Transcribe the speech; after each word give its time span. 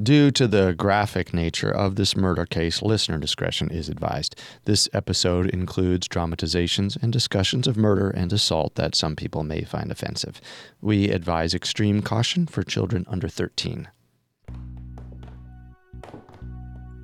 Due 0.00 0.30
to 0.30 0.48
the 0.48 0.72
graphic 0.72 1.34
nature 1.34 1.70
of 1.70 1.96
this 1.96 2.16
murder 2.16 2.46
case, 2.46 2.80
listener 2.80 3.18
discretion 3.18 3.68
is 3.70 3.90
advised. 3.90 4.40
This 4.64 4.88
episode 4.94 5.50
includes 5.50 6.08
dramatizations 6.08 6.96
and 6.96 7.12
discussions 7.12 7.66
of 7.66 7.76
murder 7.76 8.08
and 8.08 8.32
assault 8.32 8.76
that 8.76 8.94
some 8.94 9.14
people 9.14 9.42
may 9.42 9.64
find 9.64 9.92
offensive. 9.92 10.40
We 10.80 11.10
advise 11.10 11.52
extreme 11.52 12.00
caution 12.00 12.46
for 12.46 12.62
children 12.62 13.04
under 13.06 13.28
13. 13.28 13.86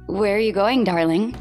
Where 0.06 0.36
are 0.36 0.40
you 0.40 0.52
going, 0.52 0.84
darling? 0.84 1.36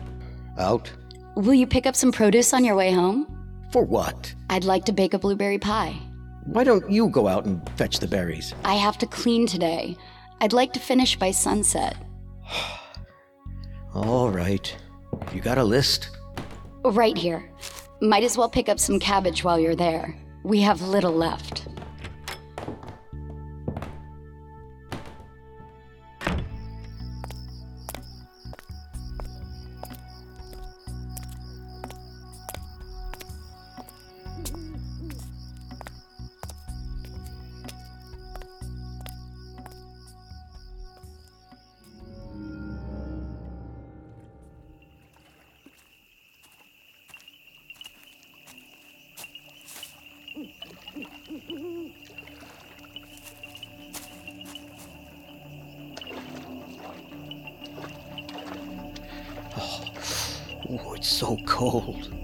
Out? 0.59 0.91
Will 1.35 1.53
you 1.53 1.65
pick 1.65 1.85
up 1.85 1.95
some 1.95 2.11
produce 2.11 2.53
on 2.53 2.65
your 2.65 2.75
way 2.75 2.91
home? 2.91 3.25
For 3.71 3.85
what? 3.85 4.35
I'd 4.49 4.65
like 4.65 4.83
to 4.85 4.91
bake 4.91 5.13
a 5.13 5.19
blueberry 5.19 5.59
pie. 5.59 5.97
Why 6.43 6.65
don't 6.65 6.91
you 6.91 7.07
go 7.07 7.29
out 7.29 7.45
and 7.45 7.61
fetch 7.77 7.99
the 7.99 8.07
berries? 8.07 8.53
I 8.65 8.73
have 8.75 8.97
to 8.97 9.05
clean 9.05 9.47
today. 9.47 9.95
I'd 10.39 10.53
like 10.53 10.73
to 10.73 10.79
finish 10.79 11.17
by 11.17 11.31
sunset. 11.31 11.97
All 13.93 14.29
right. 14.29 14.75
You 15.33 15.41
got 15.41 15.57
a 15.57 15.63
list? 15.63 16.09
Right 16.83 17.17
here. 17.17 17.49
Might 18.01 18.23
as 18.23 18.37
well 18.37 18.49
pick 18.49 18.69
up 18.69 18.79
some 18.79 18.99
cabbage 18.99 19.43
while 19.43 19.59
you're 19.59 19.75
there. 19.75 20.15
We 20.43 20.61
have 20.61 20.81
little 20.81 21.13
left. 21.13 21.67
So 61.17 61.35
cold. 61.47 62.16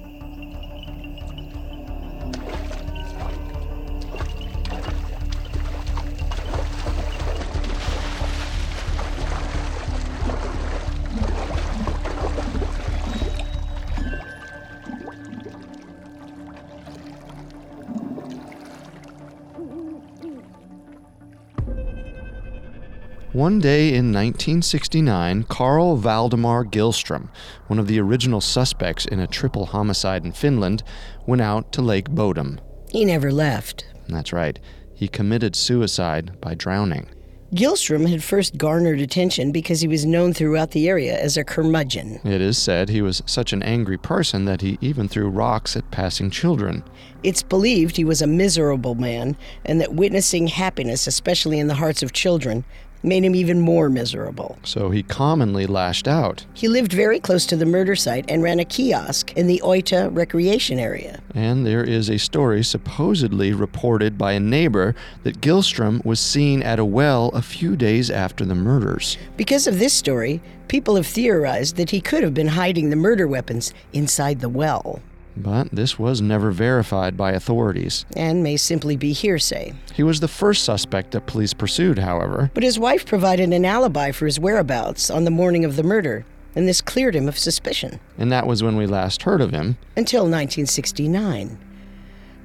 One 23.33 23.57
day 23.57 23.87
in 23.87 24.13
1969, 24.13 25.45
Carl 25.45 25.97
Valdemar 25.97 26.65
Gyllström, 26.65 27.29
one 27.65 27.79
of 27.79 27.87
the 27.87 27.99
original 27.99 28.41
suspects 28.41 29.07
in 29.07 29.19
a 29.19 29.25
triple 29.25 29.65
homicide 29.65 30.23
in 30.23 30.33
Finland, 30.33 30.83
went 31.25 31.41
out 31.41 31.71
to 31.71 31.81
Lake 31.81 32.11
Bodom. 32.11 32.59
He 32.91 33.03
never 33.03 33.31
left. 33.31 33.87
That's 34.07 34.33
right, 34.33 34.59
he 34.93 35.07
committed 35.07 35.55
suicide 35.55 36.39
by 36.41 36.53
drowning. 36.53 37.09
Gyllström 37.55 38.07
had 38.07 38.23
first 38.23 38.55
garnered 38.55 39.01
attention 39.01 39.51
because 39.51 39.81
he 39.81 39.87
was 39.87 40.05
known 40.05 40.33
throughout 40.33 40.69
the 40.69 40.87
area 40.87 41.19
as 41.19 41.35
a 41.35 41.43
curmudgeon. 41.43 42.19
It 42.23 42.39
is 42.39 42.59
said 42.59 42.89
he 42.89 43.01
was 43.01 43.23
such 43.25 43.51
an 43.51 43.63
angry 43.63 43.97
person 43.97 44.45
that 44.45 44.61
he 44.61 44.77
even 44.79 45.07
threw 45.07 45.27
rocks 45.27 45.75
at 45.75 45.89
passing 45.89 46.29
children. 46.29 46.83
It's 47.23 47.41
believed 47.41 47.97
he 47.97 48.05
was 48.05 48.21
a 48.21 48.27
miserable 48.27 48.93
man 48.93 49.37
and 49.65 49.81
that 49.81 49.93
witnessing 49.95 50.47
happiness, 50.47 51.07
especially 51.07 51.57
in 51.57 51.67
the 51.67 51.75
hearts 51.75 52.03
of 52.03 52.13
children, 52.13 52.63
made 53.03 53.23
him 53.23 53.35
even 53.35 53.59
more 53.59 53.89
miserable. 53.89 54.57
So 54.63 54.89
he 54.89 55.03
commonly 55.03 55.67
lashed 55.67 56.07
out. 56.07 56.45
He 56.53 56.67
lived 56.67 56.93
very 56.93 57.19
close 57.19 57.45
to 57.47 57.55
the 57.55 57.65
murder 57.65 57.95
site 57.95 58.25
and 58.29 58.41
ran 58.41 58.59
a 58.59 58.65
kiosk 58.65 59.33
in 59.33 59.47
the 59.47 59.61
Oittaa 59.63 60.15
recreation 60.15 60.79
area. 60.79 61.21
And 61.35 61.65
there 61.65 61.83
is 61.83 62.09
a 62.09 62.17
story 62.17 62.63
supposedly 62.63 63.53
reported 63.53 64.17
by 64.17 64.33
a 64.33 64.39
neighbor 64.39 64.95
that 65.23 65.41
Gyllström 65.41 66.03
was 66.05 66.19
seen 66.19 66.63
at 66.63 66.79
a 66.79 66.85
well 66.85 67.29
a 67.29 67.41
few 67.41 67.75
days 67.75 68.09
after 68.09 68.45
the 68.45 68.55
murders. 68.55 69.17
Because 69.37 69.67
of 69.67 69.79
this 69.79 69.93
story, 69.93 70.41
people 70.67 70.95
have 70.95 71.07
theorized 71.07 71.75
that 71.75 71.89
he 71.89 72.01
could 72.01 72.23
have 72.23 72.33
been 72.33 72.47
hiding 72.47 72.89
the 72.89 72.95
murder 72.95 73.27
weapons 73.27 73.73
inside 73.91 74.39
the 74.39 74.49
well. 74.49 75.01
But 75.35 75.69
this 75.71 75.97
was 75.97 76.21
never 76.21 76.51
verified 76.51 77.17
by 77.17 77.31
authorities. 77.31 78.05
And 78.15 78.43
may 78.43 78.57
simply 78.57 78.95
be 78.95 79.13
hearsay. 79.13 79.73
He 79.93 80.03
was 80.03 80.19
the 80.19 80.27
first 80.27 80.63
suspect 80.63 81.11
that 81.11 81.25
police 81.25 81.53
pursued, 81.53 81.99
however. 81.99 82.51
But 82.53 82.63
his 82.63 82.79
wife 82.79 83.05
provided 83.05 83.51
an 83.51 83.65
alibi 83.65 84.11
for 84.11 84.25
his 84.25 84.39
whereabouts 84.39 85.09
on 85.09 85.23
the 85.23 85.31
morning 85.31 85.65
of 85.65 85.75
the 85.75 85.83
murder, 85.83 86.25
and 86.55 86.67
this 86.67 86.81
cleared 86.81 87.15
him 87.15 87.27
of 87.27 87.37
suspicion. 87.37 87.99
And 88.17 88.31
that 88.31 88.47
was 88.47 88.61
when 88.61 88.75
we 88.75 88.85
last 88.85 89.23
heard 89.23 89.41
of 89.41 89.51
him. 89.51 89.77
Until 89.95 90.23
1969. 90.23 91.57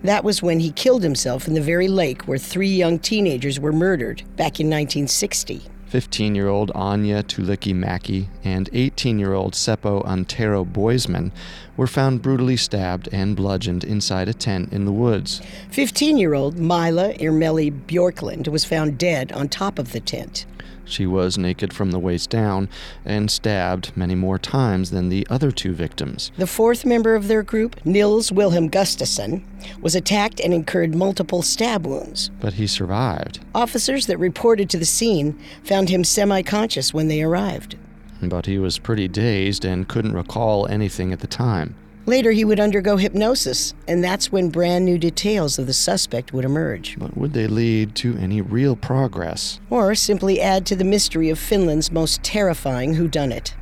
That 0.02 0.25
was 0.25 0.43
when 0.43 0.61
he 0.61 0.70
killed 0.70 1.02
himself 1.02 1.49
in 1.49 1.55
the 1.55 1.61
very 1.61 1.88
lake 1.88 2.23
where 2.23 2.38
three 2.38 2.69
young 2.69 2.99
teenagers 2.99 3.58
were 3.58 3.73
murdered 3.73 4.23
back 4.37 4.61
in 4.61 4.69
1960. 4.69 5.62
15 5.88 6.35
year 6.35 6.49
old 6.49 6.70
Anya 6.75 7.23
Tuulikki 7.23 7.75
Mäki 7.75 8.26
and 8.44 8.69
18 8.75 9.19
year 9.19 9.32
old 9.32 9.55
Seppo 9.55 10.06
Antero 10.06 10.62
Boisman 10.62 11.32
were 11.79 11.87
found 11.87 12.20
brutally 12.20 12.58
stabbed 12.58 13.08
and 13.11 13.35
bludgeoned 13.35 13.85
inside 13.85 14.29
a 14.29 14.35
tent 14.35 14.70
in 14.70 14.85
the 14.85 14.93
woods. 14.93 15.40
15 15.70 16.19
year 16.19 16.35
old 16.35 16.58
Mila 16.58 17.14
Irmeli 17.14 17.70
Bjorklund 17.87 18.49
was 18.49 18.67
found 18.67 18.99
dead 18.99 19.32
on 19.32 19.49
top 19.49 19.79
of 19.79 19.93
the 19.93 20.00
tent. 20.00 20.44
She 20.88 21.06
was 21.06 21.38
naked 21.38 21.73
from 21.73 21.90
the 21.90 21.99
waist 21.99 22.31
down 22.31 22.69
and 23.05 23.31
stabbed 23.31 23.96
many 23.96 24.14
more 24.14 24.38
times 24.38 24.90
than 24.90 25.08
the 25.08 25.26
other 25.31 25.50
two 25.50 25.73
victims. 25.73 26.32
The 26.37 26.46
fourth 26.46 26.85
member 26.85 27.14
of 27.14 27.29
their 27.29 27.43
group, 27.43 27.85
Nils 27.85 28.32
Wilhelm 28.32 28.70
Gustafsson, 28.70 29.43
was 29.81 29.94
attacked 29.94 30.40
and 30.40 30.55
incurred 30.55 30.94
multiple 30.94 31.43
stab 31.43 31.87
wounds. 31.87 32.31
But 32.40 32.55
he 32.55 32.67
survived. 32.67 33.40
Officers 33.55 34.06
that 34.06 34.19
reported 34.19 34.70
to 34.70 34.79
the 34.79 34.85
scene 34.85 35.38
found 35.62 35.88
him 35.88 36.05
semi 36.05 36.43
conscious 36.43 36.94
when 36.94 37.08
they 37.08 37.23
arrived. 37.23 37.76
But 38.23 38.46
he 38.46 38.58
was 38.58 38.79
pretty 38.79 39.08
dazed 39.08 39.64
and 39.64 39.88
couldn't 39.88 40.14
recall 40.14 40.67
anything 40.67 41.12
at 41.12 41.20
the 41.20 41.26
time. 41.26 41.76
Later, 42.08 42.32
he 42.32 42.43
would 42.43 42.58
undergo 42.58 42.96
hypnosis, 42.96 43.75
and 43.87 44.02
that's 44.02 44.32
when 44.32 44.49
brand 44.49 44.87
new 44.87 44.96
details 44.96 45.58
of 45.58 45.66
the 45.66 45.75
suspect 45.75 46.32
would 46.32 46.46
emerge. 46.46 46.99
But 46.99 47.19
would 47.19 47.34
they 47.34 47.46
lead 47.46 47.94
to 47.96 48.16
any 48.16 48.40
real 48.40 48.76
progress? 48.76 49.60
Or 49.69 49.94
simply 49.94 50.40
add 50.40 50.64
to 50.69 50.75
the 50.75 50.84
mystery 50.84 51.28
of 51.28 51.38
Finland's 51.38 51.93
most 51.93 52.22
terrifying 52.22 52.94
whodunit. 52.94 53.52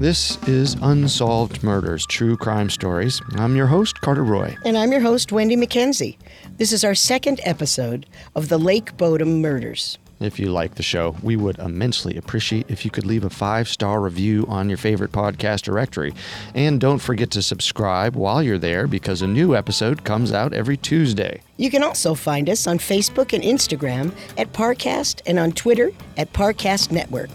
This 0.00 0.38
is 0.48 0.74
Unsolved 0.80 1.62
Murders 1.62 2.06
True 2.06 2.38
Crime 2.38 2.70
Stories. 2.70 3.20
I'm 3.36 3.56
your 3.56 3.66
host, 3.66 4.00
Carter 4.00 4.24
Roy. 4.24 4.56
And 4.64 4.78
I'm 4.78 4.90
your 4.90 5.02
host, 5.02 5.32
Wendy 5.32 5.54
McKenzie. 5.54 6.16
This 6.56 6.72
is 6.72 6.82
our 6.82 6.94
second 6.94 7.40
episode 7.44 8.06
of 8.34 8.48
the 8.48 8.56
Lake 8.56 8.96
Bodom 8.96 9.42
murders. 9.42 9.98
If 10.20 10.40
you 10.40 10.50
like 10.50 10.74
the 10.74 10.82
show, 10.82 11.14
we 11.22 11.36
would 11.36 11.58
immensely 11.58 12.16
appreciate 12.16 12.66
if 12.68 12.84
you 12.84 12.90
could 12.90 13.06
leave 13.06 13.24
a 13.24 13.30
five 13.30 13.68
star 13.68 14.00
review 14.00 14.44
on 14.48 14.68
your 14.68 14.78
favorite 14.78 15.12
podcast 15.12 15.62
directory. 15.62 16.12
And 16.54 16.80
don't 16.80 16.98
forget 16.98 17.30
to 17.32 17.42
subscribe 17.42 18.16
while 18.16 18.42
you're 18.42 18.58
there 18.58 18.88
because 18.88 19.22
a 19.22 19.28
new 19.28 19.54
episode 19.54 20.04
comes 20.04 20.32
out 20.32 20.52
every 20.52 20.76
Tuesday. 20.76 21.40
You 21.56 21.70
can 21.70 21.84
also 21.84 22.14
find 22.14 22.50
us 22.50 22.66
on 22.66 22.78
Facebook 22.78 23.32
and 23.32 23.44
Instagram 23.44 24.12
at 24.36 24.52
Parcast 24.52 25.20
and 25.24 25.38
on 25.38 25.52
Twitter 25.52 25.92
at 26.16 26.32
Parcast 26.32 26.90
Network. 26.90 27.30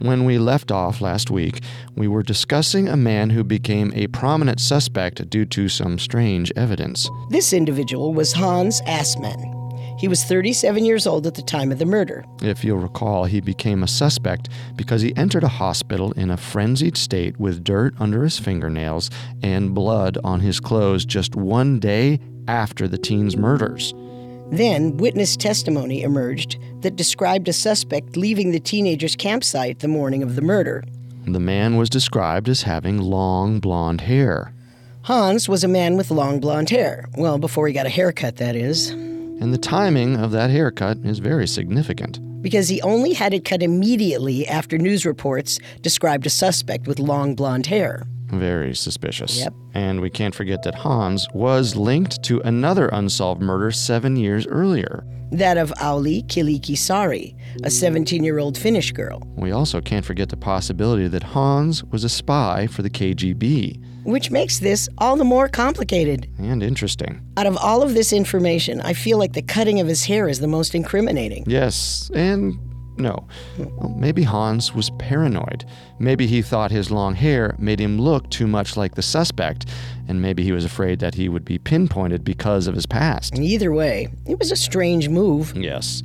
When 0.00 0.26
we 0.26 0.36
left 0.36 0.70
off 0.70 1.00
last 1.00 1.30
week, 1.30 1.60
we 1.96 2.08
were 2.08 2.22
discussing 2.22 2.88
a 2.88 2.96
man 2.96 3.30
who 3.30 3.42
became 3.42 3.90
a 3.94 4.08
prominent 4.08 4.60
suspect 4.60 5.30
due 5.30 5.46
to 5.46 5.70
some 5.70 5.98
strange 5.98 6.52
evidence. 6.56 7.08
This 7.30 7.54
individual 7.54 8.12
was 8.12 8.34
Hans 8.34 8.82
Assmann. 8.82 9.53
He 10.04 10.08
was 10.08 10.22
37 10.22 10.84
years 10.84 11.06
old 11.06 11.26
at 11.26 11.34
the 11.34 11.40
time 11.40 11.72
of 11.72 11.78
the 11.78 11.86
murder. 11.86 12.26
If 12.42 12.62
you'll 12.62 12.76
recall, 12.76 13.24
he 13.24 13.40
became 13.40 13.82
a 13.82 13.88
suspect 13.88 14.50
because 14.76 15.00
he 15.00 15.16
entered 15.16 15.44
a 15.44 15.48
hospital 15.48 16.12
in 16.12 16.30
a 16.30 16.36
frenzied 16.36 16.98
state 16.98 17.40
with 17.40 17.64
dirt 17.64 17.94
under 17.98 18.22
his 18.22 18.38
fingernails 18.38 19.08
and 19.42 19.72
blood 19.72 20.18
on 20.22 20.40
his 20.40 20.60
clothes 20.60 21.06
just 21.06 21.36
one 21.36 21.80
day 21.80 22.20
after 22.46 22.86
the 22.86 22.98
teen's 22.98 23.34
murders. 23.34 23.94
Then, 24.50 24.98
witness 24.98 25.38
testimony 25.38 26.02
emerged 26.02 26.58
that 26.82 26.96
described 26.96 27.48
a 27.48 27.54
suspect 27.54 28.14
leaving 28.14 28.50
the 28.50 28.60
teenager's 28.60 29.16
campsite 29.16 29.78
the 29.78 29.88
morning 29.88 30.22
of 30.22 30.36
the 30.36 30.42
murder. 30.42 30.84
The 31.26 31.40
man 31.40 31.78
was 31.78 31.88
described 31.88 32.50
as 32.50 32.64
having 32.64 32.98
long 32.98 33.58
blonde 33.58 34.02
hair. 34.02 34.52
Hans 35.04 35.48
was 35.48 35.64
a 35.64 35.68
man 35.68 35.96
with 35.96 36.10
long 36.10 36.40
blonde 36.40 36.68
hair. 36.68 37.08
Well, 37.16 37.38
before 37.38 37.66
he 37.68 37.72
got 37.72 37.86
a 37.86 37.88
haircut, 37.88 38.36
that 38.36 38.54
is. 38.54 38.94
And 39.40 39.52
the 39.52 39.58
timing 39.58 40.16
of 40.16 40.30
that 40.32 40.50
haircut 40.50 40.98
is 41.04 41.18
very 41.18 41.46
significant. 41.46 42.20
Because 42.42 42.68
he 42.68 42.80
only 42.82 43.14
had 43.14 43.32
it 43.34 43.44
cut 43.44 43.62
immediately 43.62 44.46
after 44.46 44.78
news 44.78 45.06
reports 45.06 45.58
described 45.80 46.26
a 46.26 46.30
suspect 46.30 46.86
with 46.86 46.98
long 46.98 47.34
blonde 47.34 47.66
hair. 47.66 48.06
Very 48.26 48.74
suspicious. 48.74 49.38
Yep. 49.38 49.54
And 49.74 50.00
we 50.00 50.10
can't 50.10 50.34
forget 50.34 50.62
that 50.62 50.74
Hans 50.74 51.26
was 51.32 51.76
linked 51.76 52.22
to 52.24 52.40
another 52.40 52.88
unsolved 52.88 53.40
murder 53.40 53.70
seven 53.70 54.16
years 54.16 54.46
earlier. 54.46 55.04
That 55.32 55.56
of 55.56 55.70
Auli 55.78 56.24
Kyllikki 56.26 56.76
Saari, 56.76 57.34
a 57.64 57.70
17 57.70 58.22
year 58.22 58.38
old 58.38 58.56
Finnish 58.56 58.92
girl. 58.92 59.22
We 59.36 59.52
also 59.52 59.80
can't 59.80 60.04
forget 60.04 60.28
the 60.28 60.36
possibility 60.36 61.08
that 61.08 61.22
Hans 61.22 61.82
was 61.84 62.04
a 62.04 62.08
spy 62.08 62.66
for 62.66 62.82
the 62.82 62.90
KGB. 62.90 63.82
Which 64.04 64.30
makes 64.30 64.58
this 64.58 64.88
all 64.98 65.16
the 65.16 65.24
more 65.24 65.48
complicated. 65.48 66.28
And 66.38 66.62
interesting. 66.62 67.20
Out 67.36 67.46
of 67.46 67.56
all 67.56 67.82
of 67.82 67.94
this 67.94 68.12
information, 68.12 68.80
I 68.80 68.92
feel 68.92 69.18
like 69.18 69.32
the 69.32 69.42
cutting 69.42 69.80
of 69.80 69.88
his 69.88 70.04
hair 70.04 70.28
is 70.28 70.40
the 70.40 70.46
most 70.46 70.74
incriminating. 70.74 71.44
Yes, 71.46 72.10
and 72.14 72.58
no. 72.96 73.26
Well, 73.58 73.94
maybe 73.98 74.22
Hans 74.22 74.74
was 74.74 74.90
paranoid. 74.98 75.64
Maybe 75.98 76.26
he 76.26 76.42
thought 76.42 76.70
his 76.70 76.90
long 76.90 77.14
hair 77.14 77.56
made 77.58 77.80
him 77.80 78.00
look 78.00 78.30
too 78.30 78.46
much 78.46 78.76
like 78.76 78.94
the 78.94 79.02
suspect, 79.02 79.68
and 80.06 80.20
maybe 80.22 80.44
he 80.44 80.52
was 80.52 80.64
afraid 80.64 81.00
that 81.00 81.14
he 81.14 81.28
would 81.28 81.44
be 81.44 81.58
pinpointed 81.58 82.24
because 82.24 82.66
of 82.66 82.74
his 82.74 82.86
past. 82.86 83.36
Either 83.38 83.72
way, 83.72 84.08
it 84.26 84.38
was 84.38 84.52
a 84.52 84.56
strange 84.56 85.08
move. 85.08 85.56
Yes. 85.56 86.02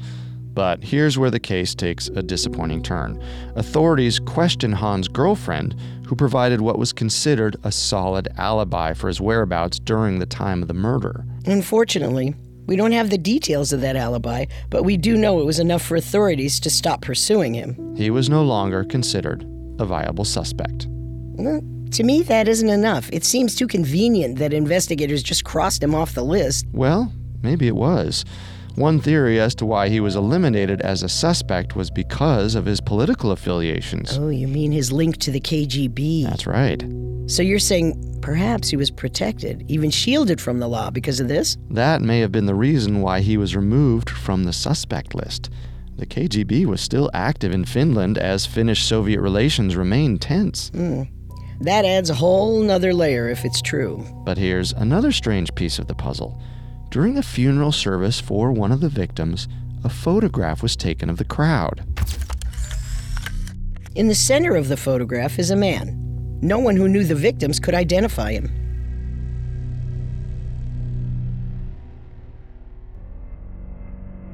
But 0.54 0.84
here's 0.84 1.18
where 1.18 1.30
the 1.30 1.40
case 1.40 1.76
takes 1.76 2.08
a 2.08 2.24
disappointing 2.24 2.82
turn. 2.82 3.22
Authorities 3.56 4.20
question 4.20 4.72
Hans' 4.72 5.08
girlfriend, 5.08 5.76
who 6.10 6.16
provided 6.16 6.60
what 6.60 6.80
was 6.80 6.92
considered 6.92 7.56
a 7.64 7.72
solid 7.72 8.28
alibi 8.36 8.94
for 8.94 9.10
his 9.10 9.22
whereabouts 9.22 9.78
during 9.78 10.18
the 10.18 10.26
time 10.26 10.64
of 10.64 10.68
the 10.68 10.74
murder. 10.74 11.24
Unfortunately, 11.46 12.34
we 12.66 12.76
don't 12.76 12.94
have 12.94 13.12
the 13.12 13.18
details 13.18 13.72
of 13.72 13.82
that 13.82 13.96
alibi, 13.96 14.46
but 14.72 14.82
we 14.82 14.98
do 14.98 15.16
know 15.16 15.40
it 15.40 15.46
was 15.46 15.60
enough 15.60 15.84
for 15.84 15.96
authorities 15.96 16.60
to 16.62 16.70
stop 16.72 17.04
pursuing 17.04 17.54
him. 17.54 17.96
He 17.96 18.10
was 18.10 18.28
no 18.28 18.42
longer 18.42 18.84
considered 18.86 19.46
a 19.78 19.86
viable 19.86 20.26
suspect. 20.26 20.88
Well, 20.90 21.62
to 21.92 22.04
me, 22.04 22.24
that 22.24 22.48
isn't 22.48 22.70
enough. 22.70 23.08
It 23.14 23.24
seems 23.24 23.54
too 23.54 23.68
convenient 23.68 24.40
that 24.40 24.52
investigators 24.52 25.22
just 25.22 25.44
crossed 25.44 25.84
him 25.84 25.94
off 25.94 26.16
the 26.16 26.26
list. 26.26 26.66
Well, 26.72 27.14
maybe 27.44 27.68
it 27.68 27.76
was. 27.76 28.26
One 28.80 29.02
theory 29.02 29.42
as 29.42 29.56
to 29.56 29.66
why 29.66 29.90
he 29.90 30.00
was 30.00 30.16
eliminated 30.16 30.80
as 30.80 31.04
a 31.04 31.10
suspect 31.10 31.76
was 31.76 31.92
because 31.92 32.56
of 32.56 32.66
his 32.66 32.80
political 32.80 33.34
affiliations. 33.34 34.18
Oh, 34.18 34.30
you 34.30 34.48
mean 34.48 34.72
his 34.72 34.90
link 34.90 35.18
to 35.18 35.32
the 35.32 35.42
KGB? 35.42 36.24
That's 36.24 36.48
right. 36.48 36.82
So 37.30 37.44
you're 37.44 37.60
saying 37.60 38.20
perhaps 38.22 38.70
he 38.70 38.78
was 38.78 38.90
protected, 38.90 39.66
even 39.68 39.90
shielded 39.90 40.40
from 40.40 40.60
the 40.60 40.70
law 40.70 40.92
because 40.92 41.20
of 41.20 41.28
this? 41.28 41.58
That 41.70 42.02
may 42.02 42.22
have 42.22 42.32
been 42.32 42.46
the 42.46 42.56
reason 42.56 43.02
why 43.02 43.20
he 43.20 43.36
was 43.36 43.54
removed 43.54 44.10
from 44.10 44.46
the 44.46 44.54
suspect 44.54 45.14
list. 45.14 45.50
The 45.98 46.06
KGB 46.06 46.66
was 46.66 46.80
still 46.80 47.12
active 47.14 47.52
in 47.52 47.66
Finland 47.66 48.18
as 48.18 48.46
Finnish 48.46 48.86
Soviet 48.86 49.20
relations 49.20 49.76
remained 49.76 50.22
tense. 50.22 50.70
Mm. 50.70 51.10
That 51.60 51.84
adds 51.84 52.10
a 52.10 52.16
whole 52.16 52.62
nother 52.62 52.94
layer 52.94 53.28
if 53.28 53.44
it's 53.44 53.62
true. 53.62 54.06
But 54.24 54.38
here's 54.38 54.72
another 54.72 55.12
strange 55.12 55.54
piece 55.54 55.80
of 55.80 55.88
the 55.88 55.96
puzzle. 55.96 56.42
During 56.90 57.20
a 57.20 57.24
funeral 57.24 57.72
service 57.72 58.20
for 58.20 58.52
one 58.52 58.72
of 58.72 58.80
the 58.80 58.90
victims, 58.90 59.48
a 59.84 59.90
photograph 59.90 60.64
was 60.64 60.76
taken 60.76 61.08
of 61.08 61.18
the 61.18 61.24
crowd. 61.24 61.84
In 63.94 64.08
the 64.08 64.16
center 64.16 64.56
of 64.56 64.70
the 64.70 64.78
photograph 64.78 65.38
is 65.38 65.52
a 65.52 65.56
man. 65.56 66.40
No 66.42 66.58
one 66.58 66.76
who 66.76 66.88
knew 66.88 67.04
the 67.04 67.14
victims 67.14 67.60
could 67.60 67.76
identify 67.76 68.32
him. 68.32 68.50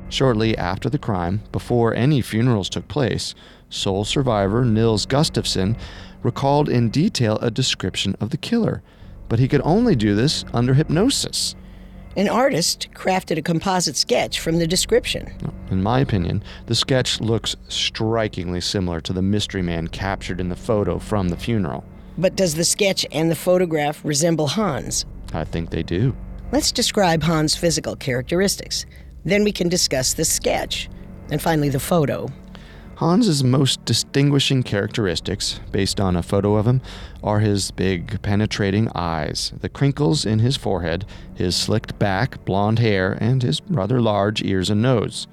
Shortly 0.08 0.58
after 0.58 0.90
the 0.90 0.98
crime, 0.98 1.42
before 1.52 1.94
any 1.94 2.22
funerals 2.22 2.70
took 2.70 2.88
place, 2.88 3.36
sole 3.70 4.06
survivor 4.06 4.64
Nils 4.64 5.06
Gustafsson 5.06 5.78
recalled 6.24 6.70
in 6.70 6.90
detail 6.90 7.38
a 7.42 7.52
description 7.52 8.16
of 8.22 8.30
the 8.30 8.38
killer, 8.38 8.82
but 9.28 9.40
he 9.40 9.50
could 9.50 9.62
only 9.66 9.94
do 9.94 10.16
this 10.16 10.46
under 10.54 10.74
hypnosis. 10.74 11.54
An 12.18 12.30
artist 12.30 12.88
crafted 12.94 13.38
a 13.38 13.42
composite 13.42 13.98
sketch 13.98 14.40
from 14.40 14.58
the 14.58 14.68
description. 14.68 15.34
In 15.70 15.84
my 15.84 16.00
opinion, 16.00 16.44
the 16.66 16.76
sketch 16.76 17.20
looks 17.20 17.58
strikingly 17.68 18.62
similar 18.62 19.02
to 19.02 19.12
the 19.12 19.22
mystery 19.22 19.62
man 19.62 19.90
captured 19.90 20.40
in 20.40 20.48
the 20.48 20.56
photo 20.56 20.98
from 20.98 21.28
the 21.28 21.36
funeral. 21.36 21.84
But 22.18 22.38
does 22.38 22.56
the 22.56 22.64
sketch 22.64 23.06
and 23.12 23.30
the 23.30 23.36
photograph 23.36 24.00
resemble 24.06 24.48
Hans? 24.48 25.06
I 25.34 25.44
think 25.44 25.72
they 25.72 25.84
do. 25.84 26.16
Let's 26.54 26.72
describe 26.72 27.22
Hans' 27.22 27.58
physical 27.58 27.98
characteristics. 27.98 28.86
Then 29.26 29.44
we 29.44 29.52
can 29.52 29.68
discuss 29.68 30.14
the 30.14 30.24
sketch. 30.24 30.90
And 31.32 31.42
finally, 31.42 31.70
the 31.70 31.80
photo. 31.80 32.30
Hans's 32.98 33.44
most 33.44 33.84
distinguishing 33.84 34.64
characteristics, 34.64 35.60
based 35.72 36.00
on 36.00 36.16
a 36.16 36.24
photo 36.24 36.56
of 36.56 36.66
him, 36.66 36.82
are 37.22 37.42
his 37.42 37.72
big, 37.72 38.22
penetrating 38.22 38.90
eyes, 38.96 39.52
the 39.60 39.68
crinkles 39.68 40.26
in 40.26 40.40
his 40.40 40.56
forehead, 40.56 41.06
his 41.34 41.58
slicked 41.58 42.00
back, 42.00 42.44
blonde 42.46 42.80
hair, 42.80 43.18
and 43.20 43.44
his 43.44 43.62
rather 43.68 44.02
large 44.02 44.42
ears 44.44 44.70
and 44.70 44.82
nose. 44.82 45.28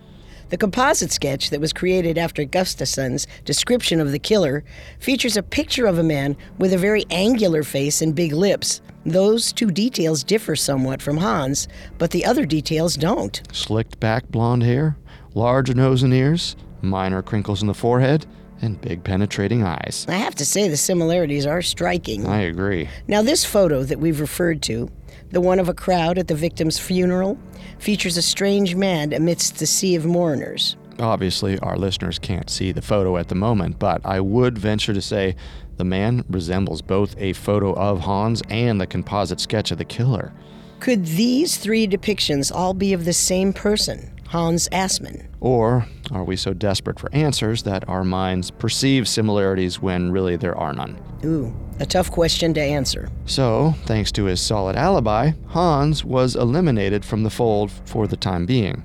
The 0.49 0.57
composite 0.59 1.13
sketch 1.13 1.51
that 1.51 1.61
was 1.61 1.73
created 1.73 2.19
after 2.19 2.45
Gustafsson's 2.45 3.29
description 3.45 4.01
of 4.01 4.11
the 4.11 4.19
killer 4.19 4.65
features 4.99 5.37
a 5.37 5.43
picture 5.43 5.87
of 5.87 5.99
a 5.99 6.03
man 6.03 6.37
with 6.59 6.73
a 6.73 6.79
very 6.79 7.05
angular 7.11 7.63
face 7.63 8.03
and 8.03 8.15
big 8.15 8.33
lips. 8.33 8.83
Those 9.07 9.53
two 9.53 9.71
details 9.71 10.25
differ 10.25 10.57
somewhat 10.57 11.01
from 11.01 11.17
Hans, 11.17 11.69
but 11.97 12.11
the 12.11 12.25
other 12.25 12.45
details 12.45 12.97
don't. 12.97 13.41
Slicked 13.53 14.01
back 14.01 14.29
blonde 14.29 14.65
hair, 14.65 14.97
large 15.33 15.75
nose 15.75 16.03
and 16.03 16.13
ears, 16.13 16.57
minor 16.83 17.23
crinkles 17.23 17.63
in 17.63 17.69
the 17.69 17.75
forehead, 17.75 18.27
and 18.61 18.81
big 18.81 19.03
penetrating 19.03 19.65
eyes. 19.65 20.07
I 20.09 20.15
have 20.15 20.35
to 20.37 20.47
say 20.47 20.69
the 20.69 20.77
similarities 20.77 21.47
are 21.47 21.63
striking. 21.63 22.27
I 22.27 22.43
agree. 22.43 22.89
Now, 23.09 23.23
this 23.23 23.45
photo 23.45 23.83
that 23.83 23.99
we've 23.99 24.21
referred 24.21 24.63
to, 24.63 24.89
the 25.31 25.41
one 25.41 25.59
of 25.59 25.69
a 25.69 25.75
crowd 25.75 26.19
at 26.19 26.29
the 26.29 26.35
victim's 26.35 26.79
funeral, 26.79 27.39
features 27.79 28.17
a 28.17 28.23
strange 28.23 28.77
man 28.77 29.13
amidst 29.13 29.59
the 29.59 29.67
sea 29.67 29.97
of 29.97 30.07
mourners. 30.07 30.77
Obviously, 30.99 31.59
our 31.61 31.77
listeners 31.77 32.19
can't 32.19 32.51
see 32.51 32.71
the 32.71 32.83
photo 32.83 33.17
at 33.17 33.29
the 33.29 33.35
moment, 33.35 33.79
but 33.79 34.01
I 34.05 34.21
would 34.21 34.59
venture 34.59 34.95
to 34.95 35.03
say 35.03 35.35
the 35.77 35.85
man 35.85 36.25
resembles 36.29 36.83
both 36.83 37.17
a 37.19 37.33
photo 37.33 37.73
of 37.73 38.01
Hans 38.01 38.43
and 38.49 38.81
the 38.81 38.87
composite 38.87 39.41
sketch 39.41 39.71
of 39.73 39.79
the 39.79 39.85
killer. 39.85 40.33
Could 40.81 41.07
these 41.07 41.57
three 41.57 41.89
depictions 41.89 42.55
all 42.55 42.75
be 42.75 42.93
of 42.93 43.05
the 43.05 43.13
same 43.13 43.53
person? 43.53 44.12
Hans 44.33 44.67
Assmann? 44.71 45.27
Or 45.41 45.87
are 46.11 46.25
we 46.25 46.37
so 46.37 46.55
desperate 46.55 46.99
for 46.99 47.15
answers 47.15 47.65
that 47.65 47.87
our 47.87 48.03
minds 48.03 48.51
perceive 48.51 49.07
similarities 49.07 49.83
when 49.83 50.11
really 50.11 50.37
there 50.37 50.57
are 50.57 50.73
none? 50.73 50.99
Ooh, 51.23 51.55
a 51.81 51.85
tough 51.85 52.11
question 52.11 52.55
to 52.55 52.61
answer. 52.63 53.11
So, 53.27 53.75
thanks 53.85 54.11
to 54.13 54.25
his 54.25 54.41
solid 54.41 54.75
alibi, 54.75 55.33
Hans 55.49 56.03
was 56.03 56.35
eliminated 56.35 57.05
from 57.05 57.25
the 57.25 57.29
fold 57.29 57.71
for 57.85 58.07
the 58.07 58.17
time 58.17 58.47
being. 58.47 58.83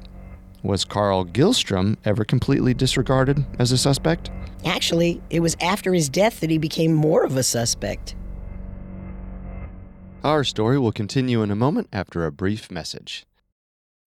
Was 0.63 0.83
Carl 0.83 1.23
Gyllström 1.23 1.95
ever 2.03 2.25
completely 2.25 2.73
disregarded 2.73 3.45
as 3.57 3.71
a 3.71 3.77
suspect? 3.77 4.29
Actually, 4.65 5.21
it 5.29 5.39
was 5.39 5.55
after 5.61 5.93
his 5.93 6.09
death 6.09 6.41
that 6.41 6.49
he 6.49 6.57
became 6.57 6.93
more 6.93 7.23
of 7.23 7.37
a 7.37 7.43
suspect. 7.43 8.15
Our 10.25 10.43
story 10.43 10.77
will 10.77 10.91
continue 10.91 11.41
in 11.41 11.51
a 11.51 11.55
moment 11.55 11.87
after 11.93 12.25
a 12.25 12.33
brief 12.33 12.69
message. 12.69 13.25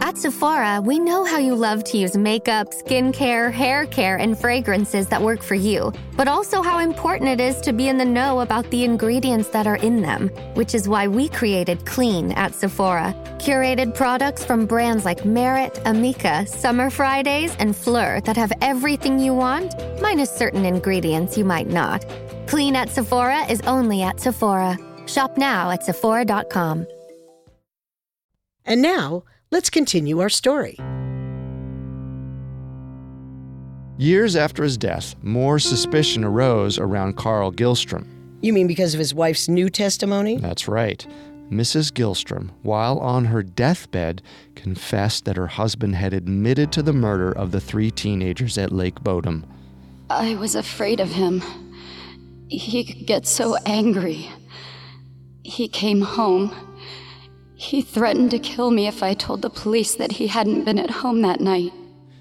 At 0.00 0.16
Sephora, 0.16 0.80
we 0.80 0.98
know 0.98 1.24
how 1.24 1.38
you 1.38 1.54
love 1.54 1.84
to 1.84 1.98
use 1.98 2.16
makeup, 2.16 2.70
skincare, 2.70 3.52
hair 3.52 3.86
care, 3.86 4.16
and 4.16 4.38
fragrances 4.38 5.08
that 5.08 5.20
work 5.20 5.42
for 5.42 5.54
you, 5.54 5.92
but 6.16 6.28
also 6.28 6.62
how 6.62 6.78
important 6.78 7.28
it 7.28 7.40
is 7.40 7.60
to 7.62 7.72
be 7.72 7.88
in 7.88 7.98
the 7.98 8.04
know 8.04 8.40
about 8.40 8.70
the 8.70 8.84
ingredients 8.84 9.48
that 9.48 9.66
are 9.66 9.76
in 9.76 10.00
them, 10.00 10.28
which 10.54 10.74
is 10.74 10.88
why 10.88 11.08
we 11.08 11.28
created 11.28 11.84
Clean 11.84 12.32
at 12.32 12.54
Sephora. 12.54 13.14
Curated 13.38 13.94
products 13.94 14.44
from 14.44 14.64
brands 14.64 15.04
like 15.04 15.24
Merit, 15.24 15.74
Amika, 15.84 16.48
Summer 16.48 16.88
Fridays, 16.88 17.54
and 17.56 17.76
Fleur 17.76 18.20
that 18.22 18.36
have 18.36 18.52
everything 18.62 19.18
you 19.18 19.34
want, 19.34 19.74
minus 20.00 20.30
certain 20.30 20.64
ingredients 20.64 21.36
you 21.36 21.44
might 21.44 21.68
not. 21.68 22.04
Clean 22.46 22.76
at 22.76 22.90
Sephora 22.90 23.44
is 23.50 23.60
only 23.62 24.02
at 24.02 24.20
Sephora. 24.20 24.78
Shop 25.06 25.36
now 25.36 25.70
at 25.70 25.84
Sephora.com. 25.84 26.86
And 28.64 28.82
now, 28.82 29.22
let's 29.50 29.70
continue 29.70 30.20
our 30.20 30.28
story. 30.28 30.78
Years 33.98 34.36
after 34.36 34.62
his 34.62 34.76
death, 34.76 35.14
more 35.22 35.58
suspicion 35.58 36.22
arose 36.22 36.78
around 36.78 37.16
Carl 37.16 37.50
Gyllström. 37.50 38.06
You 38.42 38.52
mean 38.52 38.66
because 38.66 38.92
of 38.92 38.98
his 38.98 39.14
wife's 39.14 39.48
new 39.48 39.70
testimony? 39.70 40.36
That's 40.36 40.68
right. 40.68 41.06
Mrs. 41.50 41.92
Gyllström, 41.92 42.50
while 42.62 42.98
on 42.98 43.26
her 43.26 43.42
deathbed, 43.42 44.20
confessed 44.54 45.24
that 45.24 45.36
her 45.36 45.46
husband 45.46 45.94
had 45.94 46.12
admitted 46.12 46.72
to 46.72 46.82
the 46.82 46.92
murder 46.92 47.30
of 47.32 47.52
the 47.52 47.60
three 47.60 47.90
teenagers 47.90 48.58
at 48.58 48.72
Lake 48.72 48.96
Bodom. 49.02 49.44
I 50.10 50.34
was 50.34 50.54
afraid 50.54 51.00
of 51.00 51.10
him. 51.10 51.42
He 52.48 52.84
could 52.84 53.06
get 53.06 53.26
so 53.26 53.56
angry. 53.64 54.28
He 55.42 55.68
came 55.68 56.02
home. 56.02 56.54
He 57.58 57.80
threatened 57.80 58.30
to 58.32 58.38
kill 58.38 58.70
me 58.70 58.86
if 58.86 59.02
I 59.02 59.14
told 59.14 59.40
the 59.40 59.50
police 59.50 59.94
that 59.94 60.12
he 60.12 60.26
hadn't 60.26 60.64
been 60.64 60.78
at 60.78 60.90
home 60.90 61.22
that 61.22 61.40
night. 61.40 61.72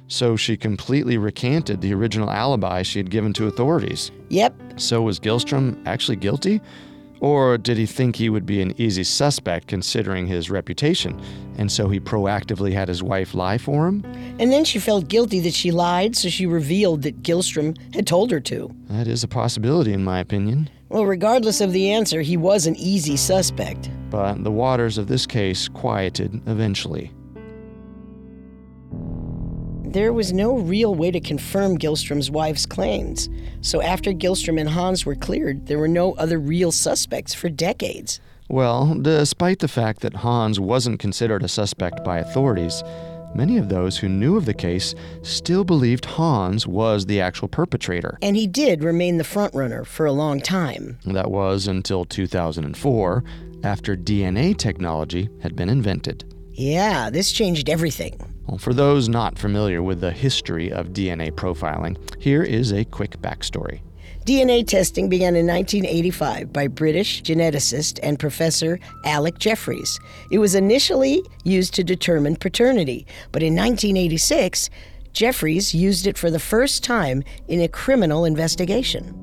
So 0.07 0.37
she 0.37 0.55
completely 0.55 1.17
recanted 1.17 1.81
the 1.81 1.93
original 1.93 2.31
alibi 2.31 2.83
she 2.83 2.99
had 2.99 3.09
given 3.09 3.33
to 3.33 3.47
authorities. 3.47 4.11
Yep. 4.29 4.55
So 4.77 5.01
was 5.01 5.19
Gyllström 5.19 5.81
actually 5.85 6.15
guilty? 6.15 6.61
Or 7.19 7.57
did 7.57 7.77
he 7.77 7.85
think 7.85 8.15
he 8.15 8.29
would 8.29 8.45
be 8.45 8.61
an 8.61 8.79
easy 8.79 9.03
suspect 9.03 9.67
considering 9.67 10.27
his 10.27 10.49
reputation, 10.49 11.19
and 11.57 11.71
so 11.71 11.89
he 11.89 11.99
proactively 11.99 12.71
had 12.71 12.87
his 12.87 13.01
wife 13.01 13.33
lie 13.33 13.57
for 13.57 13.87
him? 13.87 14.03
And 14.39 14.51
then 14.51 14.63
she 14.63 14.79
felt 14.79 15.07
guilty 15.07 15.39
that 15.39 15.53
she 15.53 15.71
lied, 15.71 16.15
so 16.15 16.29
she 16.29 16.45
revealed 16.45 17.01
that 17.03 17.23
Gyllström 17.23 17.77
had 17.95 18.05
told 18.05 18.31
her 18.31 18.41
to. 18.41 18.73
That 18.89 19.07
is 19.07 19.23
a 19.23 19.27
possibility, 19.27 19.93
in 19.93 20.03
my 20.03 20.19
opinion. 20.19 20.69
Well, 20.89 21.05
regardless 21.05 21.61
of 21.61 21.71
the 21.73 21.89
answer, 21.89 22.21
he 22.21 22.37
was 22.37 22.67
an 22.67 22.75
easy 22.75 23.17
suspect. 23.17 23.89
But 24.15 24.45
the 24.45 24.51
waters 24.51 24.97
of 24.97 25.07
this 25.09 25.25
case 25.25 25.67
quieted 25.67 26.41
eventually. 26.47 27.11
There 29.83 30.13
was 30.13 30.31
no 30.31 30.57
real 30.57 30.95
way 30.95 31.11
to 31.11 31.19
confirm 31.19 31.77
Gyllström's 31.77 32.31
wife's 32.31 32.65
claims. 32.65 33.27
So 33.59 33.81
after 33.81 34.13
Gyllström 34.13 34.57
and 34.57 34.69
Hans 34.69 35.05
were 35.05 35.15
cleared, 35.15 35.67
there 35.67 35.79
were 35.79 35.89
no 35.89 36.13
other 36.13 36.39
real 36.39 36.71
suspects 36.71 37.33
for 37.33 37.49
decades. 37.49 38.21
Well, 38.47 38.95
despite 38.95 39.59
the 39.59 39.67
fact 39.67 39.99
that 39.99 40.13
Hans 40.13 40.61
wasn't 40.61 41.01
considered 41.01 41.43
a 41.43 41.49
suspect 41.49 42.05
by 42.05 42.19
authorities, 42.19 42.83
many 43.35 43.57
of 43.57 43.69
those 43.69 43.97
who 43.97 44.09
knew 44.09 44.37
of 44.37 44.45
the 44.45 44.53
case 44.53 44.95
still 45.21 45.63
believed 45.63 46.05
Hans 46.05 46.65
was 46.65 47.05
the 47.05 47.21
actual 47.21 47.47
perpetrator. 47.47 48.17
And 48.21 48.35
he 48.35 48.47
did 48.47 48.83
remain 48.83 49.17
the 49.17 49.23
frontrunner 49.23 49.85
for 49.85 50.05
a 50.05 50.11
long 50.11 50.39
time. 50.41 50.97
That 51.05 51.29
was 51.29 51.67
until 51.67 52.05
2004, 52.05 53.23
after 53.63 53.95
DNA 53.95 54.57
technology 54.57 55.29
had 55.41 55.55
been 55.55 55.69
invented. 55.69 56.23
Yeah, 56.51 57.09
this 57.09 57.31
changed 57.31 57.69
everything. 57.69 58.17
Well, 58.47 58.57
for 58.57 58.73
those 58.73 59.09
not 59.09 59.37
familiar 59.37 59.81
with 59.81 60.01
the 60.01 60.11
history 60.11 60.71
of 60.71 60.89
DNA 60.89 61.31
profiling, 61.31 61.97
here 62.21 62.43
is 62.43 62.71
a 62.71 62.85
quick 62.85 63.17
backstory. 63.21 63.81
DNA 64.25 64.65
testing 64.65 65.07
began 65.07 65.35
in 65.35 65.45
1985 65.45 66.51
by 66.51 66.67
British 66.67 67.21
geneticist 67.21 67.99
and 68.01 68.17
professor 68.17 68.79
Alec 69.03 69.37
Jeffreys. 69.37 69.99
It 70.31 70.39
was 70.39 70.55
initially 70.55 71.21
used 71.43 71.75
to 71.75 71.83
determine 71.83 72.35
paternity, 72.35 73.05
but 73.31 73.43
in 73.43 73.53
1986, 73.53 74.71
Jeffreys 75.13 75.75
used 75.75 76.07
it 76.07 76.17
for 76.17 76.31
the 76.31 76.39
first 76.39 76.83
time 76.83 77.23
in 77.47 77.61
a 77.61 77.67
criminal 77.67 78.25
investigation. 78.25 79.13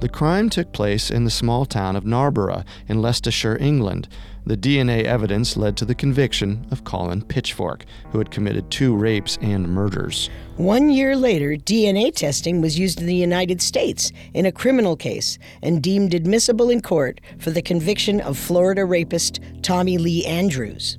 The 0.00 0.08
crime 0.10 0.50
took 0.50 0.70
place 0.70 1.10
in 1.10 1.24
the 1.24 1.30
small 1.30 1.64
town 1.64 1.96
of 1.96 2.04
Narborough 2.04 2.64
in 2.88 3.00
Leicestershire, 3.00 3.56
England. 3.58 4.06
The 4.46 4.56
DNA 4.56 5.02
evidence 5.02 5.56
led 5.56 5.76
to 5.78 5.84
the 5.84 5.94
conviction 5.96 6.68
of 6.70 6.84
Colin 6.84 7.22
Pitchfork, 7.22 7.84
who 8.12 8.18
had 8.18 8.30
committed 8.30 8.70
two 8.70 8.94
rapes 8.94 9.36
and 9.40 9.68
murders. 9.68 10.30
One 10.56 10.88
year 10.88 11.16
later, 11.16 11.56
DNA 11.56 12.14
testing 12.14 12.60
was 12.60 12.78
used 12.78 13.00
in 13.00 13.06
the 13.06 13.14
United 13.16 13.60
States 13.60 14.12
in 14.34 14.46
a 14.46 14.52
criminal 14.52 14.94
case 14.94 15.36
and 15.64 15.82
deemed 15.82 16.14
admissible 16.14 16.70
in 16.70 16.80
court 16.80 17.20
for 17.40 17.50
the 17.50 17.60
conviction 17.60 18.20
of 18.20 18.38
Florida 18.38 18.84
rapist 18.84 19.40
Tommy 19.62 19.98
Lee 19.98 20.24
Andrews. 20.24 20.96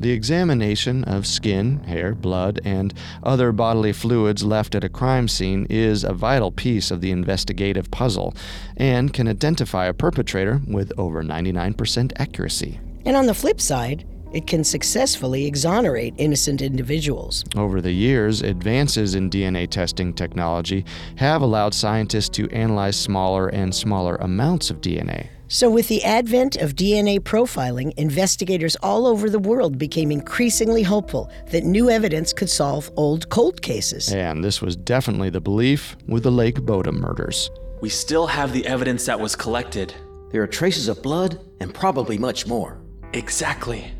The 0.00 0.12
examination 0.12 1.04
of 1.04 1.26
skin, 1.26 1.80
hair, 1.80 2.14
blood, 2.14 2.60
and 2.64 2.94
other 3.22 3.52
bodily 3.52 3.92
fluids 3.92 4.42
left 4.42 4.74
at 4.74 4.84
a 4.84 4.88
crime 4.88 5.28
scene 5.28 5.66
is 5.68 6.02
a 6.02 6.14
vital 6.14 6.50
piece 6.50 6.90
of 6.90 7.02
the 7.02 7.10
investigative 7.10 7.90
puzzle 7.90 8.34
and 8.76 9.12
can 9.12 9.28
identify 9.28 9.84
a 9.84 9.94
perpetrator 9.94 10.62
with 10.66 10.92
over 10.98 11.22
99% 11.22 12.12
accuracy. 12.16 12.78
And 13.06 13.16
on 13.16 13.26
the 13.26 13.34
flip 13.34 13.60
side, 13.60 14.04
it 14.32 14.46
can 14.46 14.64
successfully 14.64 15.46
exonerate 15.46 16.14
innocent 16.18 16.60
individuals. 16.60 17.44
Over 17.56 17.80
the 17.80 17.92
years, 17.92 18.42
advances 18.42 19.14
in 19.14 19.30
DNA 19.30 19.70
testing 19.70 20.12
technology 20.12 20.84
have 21.16 21.40
allowed 21.40 21.72
scientists 21.72 22.28
to 22.30 22.50
analyze 22.50 22.96
smaller 22.96 23.48
and 23.48 23.74
smaller 23.74 24.16
amounts 24.16 24.70
of 24.70 24.80
DNA. 24.80 25.28
So, 25.48 25.70
with 25.70 25.86
the 25.86 26.02
advent 26.02 26.56
of 26.56 26.74
DNA 26.74 27.20
profiling, 27.20 27.94
investigators 27.96 28.74
all 28.82 29.06
over 29.06 29.30
the 29.30 29.38
world 29.38 29.78
became 29.78 30.10
increasingly 30.10 30.82
hopeful 30.82 31.30
that 31.52 31.62
new 31.62 31.88
evidence 31.88 32.32
could 32.32 32.50
solve 32.50 32.90
old 32.96 33.28
cold 33.28 33.62
cases. 33.62 34.12
And 34.12 34.42
this 34.42 34.60
was 34.60 34.74
definitely 34.74 35.30
the 35.30 35.40
belief 35.40 35.96
with 36.08 36.24
the 36.24 36.32
Lake 36.32 36.56
Bodom 36.56 36.98
murders. 36.98 37.48
We 37.80 37.90
still 37.90 38.26
have 38.26 38.52
the 38.52 38.66
evidence 38.66 39.06
that 39.06 39.20
was 39.20 39.36
collected. 39.36 39.94
There 40.32 40.42
are 40.42 40.48
traces 40.48 40.88
of 40.88 41.00
blood 41.00 41.38
and 41.60 41.72
probably 41.72 42.18
much 42.18 42.48
more. 42.48 42.80
Exactly. 43.12 43.92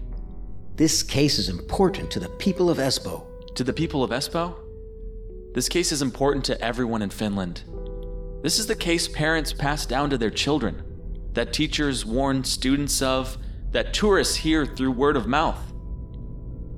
This 0.75 1.03
case 1.03 1.39
is 1.39 1.49
important 1.49 2.11
to 2.11 2.21
the 2.21 2.29
people 2.29 2.69
of 2.69 2.79
Espoo. 2.79 3.25
To 3.55 3.65
the 3.65 3.73
people 3.73 4.05
of 4.05 4.11
Espoo? 4.11 4.55
This 5.55 5.69
case 5.69 5.91
is 5.91 6.03
important 6.03 6.45
to 6.47 6.61
everyone 6.61 7.01
in 7.01 7.09
Finland. 7.09 7.63
This 8.43 8.59
is 8.59 8.67
the 8.67 8.77
case 8.77 9.09
parents 9.09 9.53
pass 9.53 9.87
down 9.87 10.11
to 10.11 10.19
their 10.19 10.31
children, 10.31 10.83
that 11.33 11.55
teachers 11.55 12.05
warn 12.05 12.45
students 12.45 13.01
of, 13.01 13.39
that 13.71 13.95
tourists 13.95 14.37
hear 14.37 14.67
through 14.67 14.91
word 14.93 15.17
of 15.17 15.27
mouth. 15.27 15.59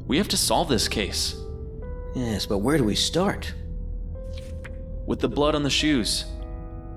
We 0.07 0.17
have 0.19 0.29
to 0.29 0.37
solve 0.37 0.69
this 0.69 0.87
case. 0.87 1.35
Yes, 2.15 2.47
but 2.47 2.59
where 2.59 2.79
do 2.79 2.85
we 2.85 2.95
start? 2.95 3.53
With 5.07 5.21
the 5.21 5.29
blood 5.29 5.55
on 5.55 5.65
the 5.65 5.71
shoes. 5.71 6.25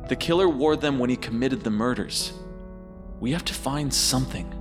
The 0.08 0.16
killer 0.16 0.48
wore 0.48 0.76
them 0.76 1.00
when 1.00 1.10
he 1.10 1.16
committed 1.16 1.62
the 1.62 1.72
murders. 1.72 2.34
We 3.20 3.32
have 3.32 3.46
to 3.46 3.54
find 3.54 3.94
something. 3.94 4.54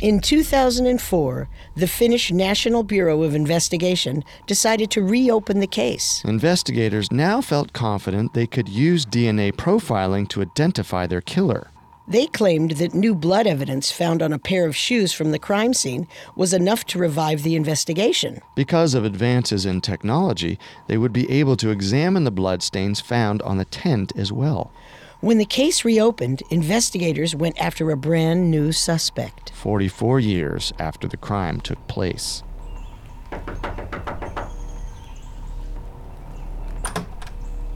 In 0.00 0.20
2004, 0.20 1.48
the 1.76 1.86
Finnish 1.86 2.32
National 2.32 2.82
Bureau 2.82 3.22
of 3.22 3.34
Investigation 3.34 4.24
decided 4.46 4.90
to 4.92 5.02
reopen 5.02 5.60
the 5.60 5.66
case. 5.66 6.22
Investigators 6.24 7.12
now 7.12 7.42
felt 7.42 7.74
confident 7.74 8.32
they 8.32 8.46
could 8.46 8.66
use 8.66 9.04
DNA 9.04 9.52
profiling 9.52 10.26
to 10.30 10.40
identify 10.40 11.06
their 11.06 11.20
killer. 11.20 11.70
They 12.08 12.26
claimed 12.26 12.72
that 12.72 12.94
new 12.94 13.14
blood 13.14 13.46
evidence 13.46 13.92
found 13.92 14.22
on 14.22 14.32
a 14.32 14.38
pair 14.38 14.64
of 14.66 14.74
shoes 14.74 15.12
from 15.12 15.32
the 15.32 15.38
crime 15.38 15.74
scene 15.74 16.08
was 16.34 16.54
enough 16.54 16.86
to 16.86 16.98
revive 16.98 17.42
the 17.42 17.54
investigation. 17.54 18.40
Because 18.56 18.94
of 18.94 19.04
advances 19.04 19.66
in 19.66 19.82
technology, 19.82 20.58
they 20.88 20.96
would 20.96 21.12
be 21.12 21.30
able 21.30 21.56
to 21.58 21.68
examine 21.68 22.24
the 22.24 22.30
bloodstains 22.30 23.00
found 23.00 23.42
on 23.42 23.58
the 23.58 23.66
tent 23.66 24.14
as 24.16 24.32
well. 24.32 24.72
When 25.20 25.36
the 25.36 25.44
case 25.44 25.84
reopened, 25.84 26.42
investigators 26.48 27.36
went 27.36 27.60
after 27.60 27.90
a 27.90 27.96
brand 27.96 28.50
new 28.50 28.72
suspect. 28.72 29.50
44 29.50 30.18
years 30.18 30.72
after 30.78 31.06
the 31.06 31.18
crime 31.18 31.60
took 31.60 31.86
place. 31.88 32.42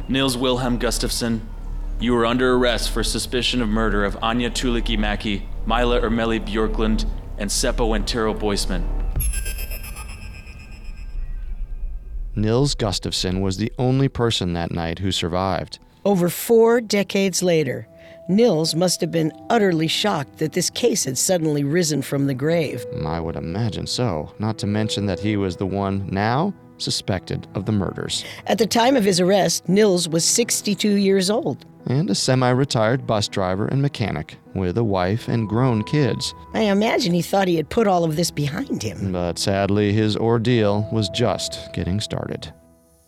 Nils 0.09 0.39
Wilhelm 0.39 0.79
Gustafsson, 0.79 1.41
you 2.01 2.17
are 2.17 2.25
under 2.25 2.55
arrest 2.55 2.91
for 2.91 3.05
suspicion 3.05 3.61
of 3.61 3.69
murder 3.69 4.07
of 4.07 4.17
Anya 4.23 4.51
Tuulikki-Mäki, 4.51 5.43
Mila 5.67 6.01
Ermeli 6.01 6.41
Bjorklund, 6.41 7.05
and 7.37 7.51
Seppo 7.51 7.95
Antero 7.95 8.33
Boisman. 8.33 8.87
Nils 12.35 12.75
Gustafsson 12.75 13.43
was 13.43 13.59
the 13.59 13.73
only 13.79 14.09
person 14.09 14.55
that 14.55 14.71
night 14.71 15.01
who 15.01 15.13
survived. 15.13 15.79
Over 16.05 16.29
four 16.29 16.81
decades 16.81 17.43
later, 17.43 17.89
Nils 18.29 18.75
must 18.75 19.01
have 19.01 19.11
been 19.11 19.33
utterly 19.49 19.89
shocked 19.89 20.39
that 20.39 20.53
this 20.53 20.71
case 20.71 21.05
had 21.05 21.17
suddenly 21.17 21.65
risen 21.65 22.03
from 22.03 22.27
the 22.27 22.35
grave. 22.35 22.85
Mm, 22.95 23.07
I 23.07 23.21
would 23.21 23.37
imagine 23.37 23.87
so, 23.87 24.33
not 24.39 24.59
to 24.59 24.67
mention 24.67 25.07
that 25.07 25.21
he 25.21 25.37
was 25.37 25.57
the 25.57 25.67
one 25.67 26.07
now 26.11 26.53
suspected 26.79 27.47
of 27.55 27.67
the 27.67 27.73
murders. 27.73 28.25
At 28.47 28.59
the 28.59 28.67
time 28.67 28.97
of 28.97 29.05
his 29.05 29.21
arrest, 29.21 29.69
Nils 29.69 30.09
was 30.09 30.25
62 30.25 30.89
years 30.89 31.31
old. 31.31 31.65
And 31.87 32.09
a 32.11 32.15
semi 32.15 32.51
retired 32.51 33.07
bus 33.07 33.29
driver 33.29 33.67
and 33.67 33.81
mechanic 33.81 34.37
with 34.55 34.79
a 34.79 34.85
wife 34.85 35.29
and 35.29 35.49
grown 35.49 35.85
kids. 35.85 36.35
I 36.55 36.63
imagine 36.63 37.13
he 37.13 37.23
thought 37.23 37.47
he 37.47 37.57
had 37.57 37.69
put 37.69 37.87
all 37.87 38.05
of 38.05 38.17
this 38.17 38.31
behind 38.31 38.83
him. 38.83 39.13
But 39.13 39.39
sadly, 39.39 39.93
his 39.93 40.17
ordeal 40.17 40.89
was 40.93 41.09
just 41.11 41.73
getting 41.75 42.01
started. 42.01 42.53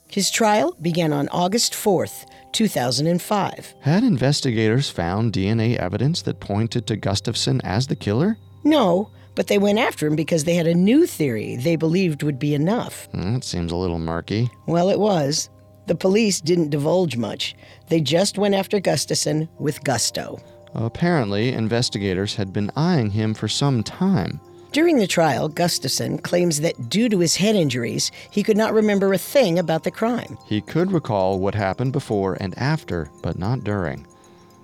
His 0.08 0.30
trial 0.30 0.76
began 0.80 1.12
on 1.12 1.28
August 1.30 1.72
4th, 1.72 2.26
2005. 2.52 3.74
Had 3.80 4.02
investigators 4.04 4.90
found 4.90 5.32
DNA 5.32 5.76
evidence 5.76 6.22
that 6.22 6.40
pointed 6.40 6.86
to 6.86 6.96
Gustafsson 6.96 7.60
as 7.64 7.86
the 7.86 7.96
killer? 7.96 8.38
No, 8.64 9.10
but 9.34 9.46
they 9.46 9.58
went 9.58 9.78
after 9.78 10.06
him 10.06 10.16
because 10.16 10.44
they 10.44 10.54
had 10.54 10.66
a 10.66 10.74
new 10.74 11.06
theory 11.06 11.56
they 11.56 11.76
believed 11.76 12.22
would 12.22 12.38
be 12.38 12.54
enough. 12.54 13.06
Hmm, 13.12 13.34
that 13.34 13.44
seems 13.44 13.70
a 13.70 13.76
little 13.76 13.98
murky. 13.98 14.50
Well, 14.66 14.88
it 14.88 14.98
was. 14.98 15.50
The 15.86 15.94
police 15.94 16.40
didn't 16.40 16.70
divulge 16.70 17.16
much. 17.16 17.54
They 17.88 18.00
just 18.00 18.38
went 18.38 18.54
after 18.54 18.80
Gustafsson 18.80 19.48
with 19.58 19.84
gusto. 19.84 20.40
Apparently, 20.74 21.52
investigators 21.52 22.34
had 22.34 22.52
been 22.52 22.70
eyeing 22.76 23.10
him 23.10 23.34
for 23.34 23.48
some 23.48 23.82
time. 23.82 24.40
During 24.76 24.98
the 24.98 25.06
trial, 25.06 25.48
Gustafsson 25.48 26.22
claims 26.22 26.60
that 26.60 26.90
due 26.90 27.08
to 27.08 27.20
his 27.20 27.36
head 27.36 27.56
injuries, 27.56 28.12
he 28.30 28.42
could 28.42 28.58
not 28.58 28.74
remember 28.74 29.14
a 29.14 29.16
thing 29.16 29.58
about 29.58 29.84
the 29.84 29.90
crime. 29.90 30.36
He 30.44 30.60
could 30.60 30.92
recall 30.92 31.38
what 31.38 31.54
happened 31.54 31.94
before 31.94 32.36
and 32.42 32.52
after, 32.58 33.08
but 33.22 33.38
not 33.38 33.64
during. 33.64 34.06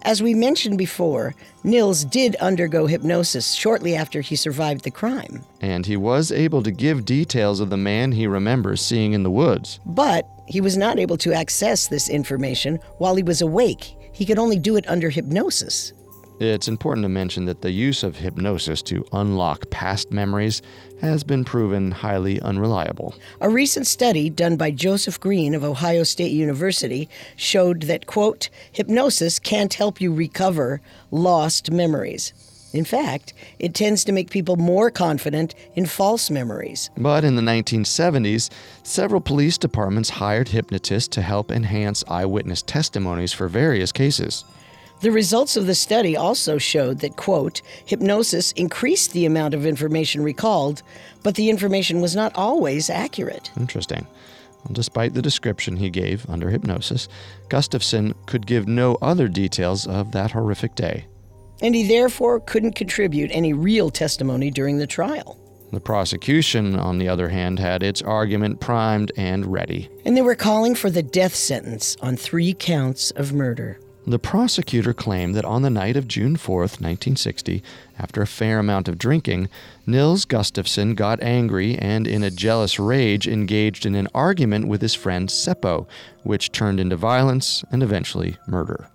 As 0.02 0.22
we 0.22 0.34
mentioned 0.34 0.76
before, 0.76 1.34
Nils 1.64 2.04
did 2.04 2.36
undergo 2.36 2.84
hypnosis 2.84 3.54
shortly 3.54 3.96
after 3.96 4.20
he 4.20 4.36
survived 4.36 4.84
the 4.84 4.90
crime. 4.90 5.46
And 5.62 5.86
he 5.86 5.96
was 5.96 6.30
able 6.30 6.62
to 6.62 6.70
give 6.70 7.06
details 7.06 7.58
of 7.60 7.70
the 7.70 7.78
man 7.78 8.12
he 8.12 8.26
remembers 8.26 8.82
seeing 8.82 9.14
in 9.14 9.22
the 9.22 9.30
woods. 9.30 9.80
But 9.86 10.28
he 10.46 10.60
was 10.60 10.76
not 10.76 10.98
able 10.98 11.16
to 11.16 11.32
access 11.32 11.88
this 11.88 12.10
information 12.10 12.80
while 12.98 13.14
he 13.14 13.22
was 13.22 13.40
awake. 13.40 13.96
He 14.12 14.26
could 14.26 14.38
only 14.38 14.58
do 14.58 14.76
it 14.76 14.86
under 14.90 15.08
hypnosis. 15.08 15.94
It's 16.42 16.66
important 16.66 17.04
to 17.04 17.08
mention 17.08 17.44
that 17.44 17.60
the 17.60 17.70
use 17.70 18.02
of 18.02 18.16
hypnosis 18.16 18.82
to 18.82 19.06
unlock 19.12 19.70
past 19.70 20.10
memories 20.10 20.60
has 21.00 21.22
been 21.22 21.44
proven 21.44 21.92
highly 21.92 22.40
unreliable. 22.40 23.14
A 23.40 23.48
recent 23.48 23.86
study 23.86 24.28
done 24.28 24.56
by 24.56 24.72
Joseph 24.72 25.20
Green 25.20 25.54
of 25.54 25.62
Ohio 25.62 26.02
State 26.02 26.32
University 26.32 27.08
showed 27.36 27.82
that, 27.82 28.06
quote, 28.06 28.48
hypnosis 28.72 29.38
can't 29.38 29.72
help 29.74 30.00
you 30.00 30.12
recover 30.12 30.80
lost 31.12 31.70
memories. 31.70 32.32
In 32.72 32.84
fact, 32.84 33.34
it 33.60 33.72
tends 33.72 34.02
to 34.02 34.10
make 34.10 34.28
people 34.28 34.56
more 34.56 34.90
confident 34.90 35.54
in 35.76 35.86
false 35.86 36.28
memories. 36.28 36.90
But 36.96 37.22
in 37.22 37.36
the 37.36 37.42
1970s, 37.42 38.50
several 38.82 39.20
police 39.20 39.58
departments 39.58 40.10
hired 40.10 40.48
hypnotists 40.48 41.08
to 41.14 41.22
help 41.22 41.52
enhance 41.52 42.02
eyewitness 42.08 42.62
testimonies 42.62 43.32
for 43.32 43.46
various 43.46 43.92
cases. 43.92 44.44
The 45.02 45.10
results 45.10 45.56
of 45.56 45.66
the 45.66 45.74
study 45.74 46.16
also 46.16 46.58
showed 46.58 47.00
that, 47.00 47.16
quote, 47.16 47.60
hypnosis 47.84 48.52
increased 48.52 49.12
the 49.12 49.26
amount 49.26 49.52
of 49.52 49.66
information 49.66 50.22
recalled, 50.22 50.84
but 51.24 51.34
the 51.34 51.50
information 51.50 52.00
was 52.00 52.14
not 52.14 52.32
always 52.36 52.88
accurate. 52.88 53.50
Interesting. 53.58 54.06
Well, 54.64 54.74
despite 54.74 55.14
the 55.14 55.20
description 55.20 55.76
he 55.76 55.90
gave 55.90 56.24
under 56.30 56.50
hypnosis, 56.50 57.08
Gustafsson 57.48 58.14
could 58.26 58.46
give 58.46 58.68
no 58.68 58.96
other 59.02 59.26
details 59.26 59.88
of 59.88 60.12
that 60.12 60.30
horrific 60.30 60.76
day. 60.76 61.06
And 61.60 61.74
he 61.74 61.88
therefore 61.88 62.38
couldn't 62.38 62.76
contribute 62.76 63.32
any 63.32 63.52
real 63.52 63.90
testimony 63.90 64.52
during 64.52 64.78
the 64.78 64.86
trial. 64.86 65.36
The 65.72 65.80
prosecution, 65.80 66.76
on 66.78 66.98
the 66.98 67.08
other 67.08 67.28
hand, 67.28 67.58
had 67.58 67.82
its 67.82 68.02
argument 68.02 68.60
primed 68.60 69.10
and 69.16 69.46
ready. 69.46 69.88
And 70.04 70.16
they 70.16 70.22
were 70.22 70.36
calling 70.36 70.76
for 70.76 70.90
the 70.90 71.02
death 71.02 71.34
sentence 71.34 71.96
on 72.00 72.16
three 72.16 72.54
counts 72.54 73.10
of 73.12 73.32
murder. 73.32 73.80
The 74.04 74.18
prosecutor 74.18 74.92
claimed 74.92 75.36
that 75.36 75.44
on 75.44 75.62
the 75.62 75.70
night 75.70 75.96
of 75.96 76.08
June 76.08 76.36
4th, 76.36 76.80
1960, 76.80 77.62
after 78.00 78.20
a 78.20 78.26
fair 78.26 78.58
amount 78.58 78.88
of 78.88 78.98
drinking, 78.98 79.48
Nils 79.86 80.24
Gustafsson 80.24 80.96
got 80.96 81.22
angry 81.22 81.78
and, 81.78 82.08
in 82.08 82.24
a 82.24 82.30
jealous 82.30 82.80
rage, 82.80 83.28
engaged 83.28 83.86
in 83.86 83.94
an 83.94 84.08
argument 84.12 84.66
with 84.66 84.82
his 84.82 84.94
friend 84.94 85.28
Seppo, 85.28 85.86
which 86.24 86.50
turned 86.50 86.80
into 86.80 86.96
violence 86.96 87.64
and 87.70 87.80
eventually 87.80 88.36
murder. 88.48 88.88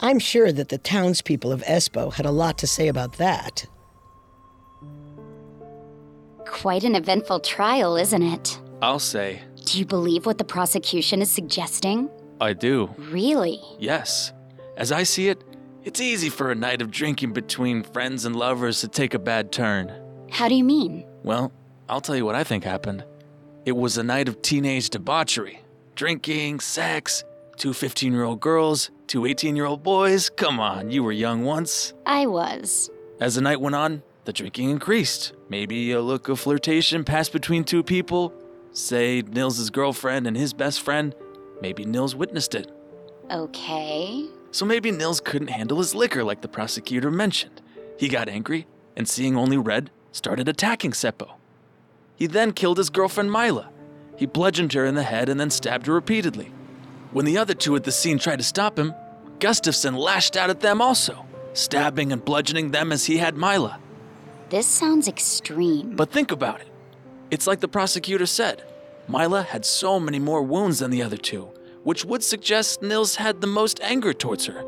I'm 0.00 0.18
sure 0.18 0.50
that 0.50 0.70
the 0.70 0.78
townspeople 0.78 1.52
of 1.52 1.62
Espoo 1.64 2.14
had 2.14 2.26
a 2.26 2.30
lot 2.30 2.56
to 2.58 2.66
say 2.66 2.88
about 2.88 3.18
that. 3.18 3.66
Quite 6.46 6.84
an 6.84 6.94
eventful 6.94 7.40
trial, 7.40 7.96
isn't 7.96 8.22
it? 8.22 8.58
I'll 8.80 8.98
say. 8.98 9.42
Do 9.66 9.78
you 9.78 9.84
believe 9.84 10.24
what 10.24 10.38
the 10.38 10.44
prosecution 10.44 11.20
is 11.20 11.30
suggesting? 11.30 12.08
I 12.40 12.52
do. 12.52 12.94
Really? 12.98 13.62
Yes. 13.78 14.32
As 14.76 14.90
I 14.90 15.04
see 15.04 15.28
it, 15.28 15.42
it's 15.84 16.00
easy 16.00 16.28
for 16.28 16.50
a 16.50 16.54
night 16.54 16.82
of 16.82 16.90
drinking 16.90 17.32
between 17.32 17.82
friends 17.82 18.24
and 18.24 18.34
lovers 18.34 18.80
to 18.80 18.88
take 18.88 19.14
a 19.14 19.18
bad 19.18 19.52
turn. 19.52 19.92
How 20.30 20.48
do 20.48 20.54
you 20.54 20.64
mean? 20.64 21.06
Well, 21.22 21.52
I'll 21.88 22.00
tell 22.00 22.16
you 22.16 22.24
what 22.24 22.34
I 22.34 22.42
think 22.42 22.64
happened. 22.64 23.04
It 23.64 23.76
was 23.76 23.98
a 23.98 24.02
night 24.02 24.28
of 24.28 24.42
teenage 24.42 24.90
debauchery 24.90 25.60
drinking, 25.94 26.58
sex, 26.58 27.22
two 27.56 27.72
15 27.72 28.12
year 28.12 28.24
old 28.24 28.40
girls, 28.40 28.90
two 29.06 29.26
18 29.26 29.54
year 29.54 29.66
old 29.66 29.82
boys. 29.82 30.28
Come 30.30 30.58
on, 30.58 30.90
you 30.90 31.04
were 31.04 31.12
young 31.12 31.44
once. 31.44 31.94
I 32.04 32.26
was. 32.26 32.90
As 33.20 33.36
the 33.36 33.40
night 33.40 33.60
went 33.60 33.76
on, 33.76 34.02
the 34.24 34.32
drinking 34.32 34.70
increased. 34.70 35.34
Maybe 35.48 35.92
a 35.92 36.00
look 36.00 36.28
of 36.28 36.40
flirtation 36.40 37.04
passed 37.04 37.32
between 37.32 37.62
two 37.62 37.82
people. 37.84 38.34
Say 38.72 39.22
Nils's 39.22 39.70
girlfriend 39.70 40.26
and 40.26 40.36
his 40.36 40.52
best 40.52 40.80
friend. 40.80 41.14
Maybe 41.60 41.84
Nils 41.84 42.16
witnessed 42.16 42.56
it. 42.56 42.72
Okay. 43.30 44.26
So 44.54 44.64
maybe 44.64 44.92
Nils 44.92 45.20
couldn't 45.20 45.48
handle 45.48 45.78
his 45.78 45.96
liquor 45.96 46.22
like 46.22 46.40
the 46.40 46.46
prosecutor 46.46 47.10
mentioned. 47.10 47.60
He 47.98 48.06
got 48.06 48.28
angry 48.28 48.68
and, 48.96 49.08
seeing 49.08 49.36
only 49.36 49.56
red, 49.56 49.90
started 50.12 50.48
attacking 50.48 50.92
Seppo. 50.92 51.32
He 52.14 52.28
then 52.28 52.52
killed 52.52 52.78
his 52.78 52.88
girlfriend 52.88 53.32
Mila. 53.32 53.68
He 54.16 54.26
bludgeoned 54.26 54.72
her 54.74 54.86
in 54.86 54.94
the 54.94 55.02
head 55.02 55.28
and 55.28 55.40
then 55.40 55.50
stabbed 55.50 55.86
her 55.86 55.92
repeatedly. 55.92 56.52
When 57.10 57.24
the 57.24 57.36
other 57.36 57.54
two 57.54 57.74
at 57.74 57.82
the 57.82 57.90
scene 57.90 58.16
tried 58.16 58.38
to 58.38 58.44
stop 58.44 58.78
him, 58.78 58.94
Gustafsson 59.40 59.98
lashed 59.98 60.36
out 60.36 60.50
at 60.50 60.60
them 60.60 60.80
also, 60.80 61.26
stabbing 61.52 62.12
and 62.12 62.24
bludgeoning 62.24 62.70
them 62.70 62.92
as 62.92 63.06
he 63.06 63.16
had 63.16 63.36
Mila. 63.36 63.80
This 64.50 64.68
sounds 64.68 65.08
extreme. 65.08 65.96
But 65.96 66.12
think 66.12 66.30
about 66.30 66.60
it. 66.60 66.68
It's 67.32 67.48
like 67.48 67.58
the 67.58 67.66
prosecutor 67.66 68.26
said 68.26 68.62
Mila 69.08 69.42
had 69.42 69.64
so 69.64 69.98
many 69.98 70.20
more 70.20 70.44
wounds 70.44 70.78
than 70.78 70.92
the 70.92 71.02
other 71.02 71.16
two, 71.16 71.50
which 71.84 72.04
would 72.04 72.22
suggest 72.22 72.82
Nils 72.82 73.16
had 73.16 73.40
the 73.40 73.46
most 73.46 73.80
anger 73.82 74.12
towards 74.12 74.46
her. 74.46 74.64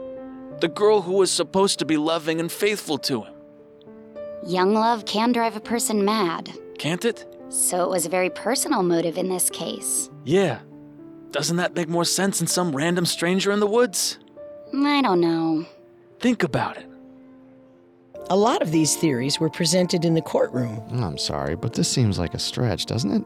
The 0.61 0.69
girl 0.69 1.03
who 1.03 1.15
was 1.15 1.31
supposed 1.31 1.79
to 1.81 1.85
be 1.85 1.97
loving 1.97 2.41
and 2.41 2.51
faithful 2.51 2.99
to 2.99 3.23
him. 3.23 3.35
Young 4.47 4.75
love 4.75 5.05
can 5.05 5.33
drive 5.33 5.57
a 5.57 5.61
person 5.61 6.05
mad. 6.05 6.53
Can't 6.79 7.05
it? 7.05 7.27
So 7.49 7.85
it 7.85 7.91
was 7.91 8.07
a 8.07 8.11
very 8.11 8.31
personal 8.31 8.83
motive 8.83 9.19
in 9.19 9.29
this 9.29 9.51
case. 9.51 10.11
Yeah. 10.25 10.61
Doesn't 11.31 11.57
that 11.57 11.75
make 11.75 11.89
more 11.89 12.05
sense 12.05 12.39
than 12.39 12.47
some 12.47 12.75
random 12.75 13.07
stranger 13.07 13.51
in 13.51 13.61
the 13.61 13.67
woods? 13.67 14.19
I 14.75 15.03
don't 15.03 15.21
know. 15.21 15.67
Think 16.21 16.43
about 16.43 16.77
it. 16.77 16.87
A 18.29 18.37
lot 18.37 18.63
of 18.63 18.73
these 18.73 18.97
theories 18.97 19.39
were 19.39 19.51
presented 19.51 20.05
in 20.05 20.15
the 20.15 20.23
courtroom. 20.23 20.83
I'm 20.91 21.19
sorry, 21.19 21.55
but 21.55 21.75
this 21.75 21.89
seems 21.89 22.19
like 22.19 22.35
a 22.35 22.39
stretch, 22.39 22.87
doesn't 22.87 23.13
it? 23.13 23.25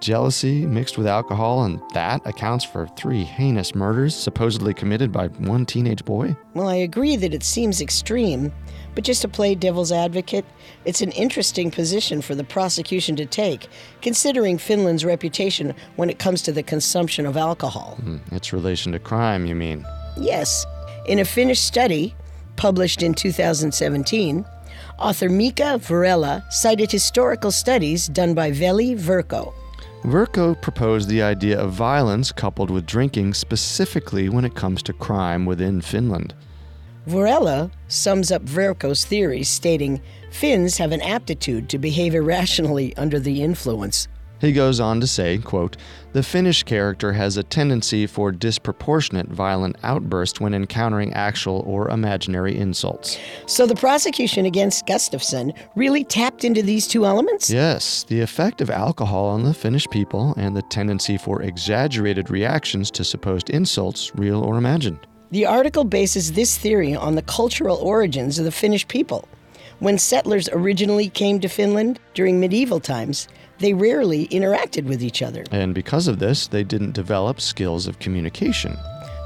Jealousy 0.00 0.66
mixed 0.66 0.98
with 0.98 1.06
alcohol, 1.06 1.64
and 1.64 1.80
that 1.94 2.20
accounts 2.26 2.64
for 2.64 2.86
three 2.88 3.24
heinous 3.24 3.74
murders 3.74 4.14
supposedly 4.14 4.74
committed 4.74 5.10
by 5.10 5.28
one 5.28 5.64
teenage 5.64 6.04
boy? 6.04 6.36
Well, 6.52 6.68
I 6.68 6.76
agree 6.76 7.16
that 7.16 7.32
it 7.32 7.42
seems 7.42 7.80
extreme, 7.80 8.52
but 8.94 9.04
just 9.04 9.22
to 9.22 9.28
play 9.28 9.54
devil's 9.54 9.92
advocate, 9.92 10.44
it's 10.84 11.00
an 11.00 11.10
interesting 11.12 11.70
position 11.70 12.20
for 12.20 12.34
the 12.34 12.44
prosecution 12.44 13.16
to 13.16 13.26
take, 13.26 13.68
considering 14.02 14.58
Finland's 14.58 15.04
reputation 15.04 15.74
when 15.96 16.10
it 16.10 16.18
comes 16.18 16.42
to 16.42 16.52
the 16.52 16.62
consumption 16.62 17.24
of 17.24 17.36
alcohol. 17.36 17.96
Hmm, 18.00 18.18
its 18.30 18.52
relation 18.52 18.92
to 18.92 18.98
crime, 18.98 19.46
you 19.46 19.54
mean? 19.54 19.86
Yes. 20.16 20.66
In 21.06 21.18
a 21.18 21.24
Finnish 21.24 21.60
study 21.60 22.14
published 22.56 23.02
in 23.02 23.14
2017, 23.14 24.44
author 24.98 25.28
Mika 25.28 25.78
Varela 25.78 26.44
cited 26.50 26.90
historical 26.90 27.50
studies 27.50 28.06
done 28.08 28.34
by 28.34 28.50
Veli 28.50 28.94
Verkko. 28.94 29.52
Verkko 30.04 30.60
proposed 30.60 31.08
the 31.08 31.22
idea 31.22 31.58
of 31.58 31.72
violence 31.72 32.30
coupled 32.30 32.70
with 32.70 32.84
drinking 32.84 33.32
specifically 33.32 34.28
when 34.28 34.44
it 34.44 34.54
comes 34.54 34.82
to 34.82 34.92
crime 34.92 35.46
within 35.46 35.80
Finland. 35.80 36.34
Varela 37.06 37.70
sums 37.88 38.30
up 38.30 38.42
Verkko's 38.42 39.06
theory, 39.06 39.42
stating 39.42 40.02
Finns 40.30 40.76
have 40.76 40.92
an 40.92 41.00
aptitude 41.00 41.70
to 41.70 41.78
behave 41.78 42.14
irrationally 42.14 42.94
under 42.98 43.18
the 43.18 43.42
influence. 43.42 44.06
He 44.44 44.52
goes 44.52 44.78
on 44.78 45.00
to 45.00 45.06
say, 45.06 45.38
quote, 45.38 45.78
"The 46.12 46.22
Finnish 46.22 46.64
character 46.64 47.14
has 47.14 47.38
a 47.38 47.42
tendency 47.42 48.06
for 48.06 48.30
disproportionate 48.30 49.28
violent 49.28 49.76
outbursts 49.82 50.38
when 50.38 50.52
encountering 50.52 51.14
actual 51.14 51.64
or 51.66 51.88
imaginary 51.88 52.58
insults." 52.58 53.18
So 53.46 53.66
the 53.66 53.74
prosecution 53.74 54.44
against 54.44 54.86
Gustafsson 54.86 55.54
really 55.76 56.04
tapped 56.04 56.44
into 56.44 56.62
these 56.62 56.86
two 56.86 57.06
elements? 57.06 57.48
Yes, 57.48 58.04
the 58.06 58.20
effect 58.20 58.60
of 58.60 58.68
alcohol 58.68 59.24
on 59.28 59.44
the 59.44 59.54
Finnish 59.54 59.88
people 59.88 60.34
and 60.36 60.54
the 60.54 60.62
tendency 60.62 61.16
for 61.16 61.40
exaggerated 61.40 62.30
reactions 62.30 62.90
to 62.90 63.02
supposed 63.02 63.48
insults, 63.48 64.12
real 64.14 64.42
or 64.42 64.58
imagined. 64.58 64.98
The 65.30 65.46
article 65.46 65.84
bases 65.84 66.32
this 66.32 66.58
theory 66.58 66.94
on 66.94 67.14
the 67.14 67.22
cultural 67.22 67.78
origins 67.78 68.38
of 68.38 68.44
the 68.44 68.52
Finnish 68.52 68.86
people. 68.88 69.26
When 69.80 69.98
settlers 69.98 70.48
originally 70.52 71.08
came 71.08 71.40
to 71.40 71.48
Finland 71.48 71.98
during 72.14 72.38
medieval 72.38 72.78
times, 72.78 73.26
they 73.58 73.74
rarely 73.74 74.28
interacted 74.28 74.84
with 74.84 75.02
each 75.02 75.22
other. 75.22 75.44
And 75.50 75.74
because 75.74 76.08
of 76.08 76.18
this, 76.18 76.46
they 76.46 76.64
didn't 76.64 76.92
develop 76.92 77.40
skills 77.40 77.86
of 77.86 77.98
communication. 77.98 78.76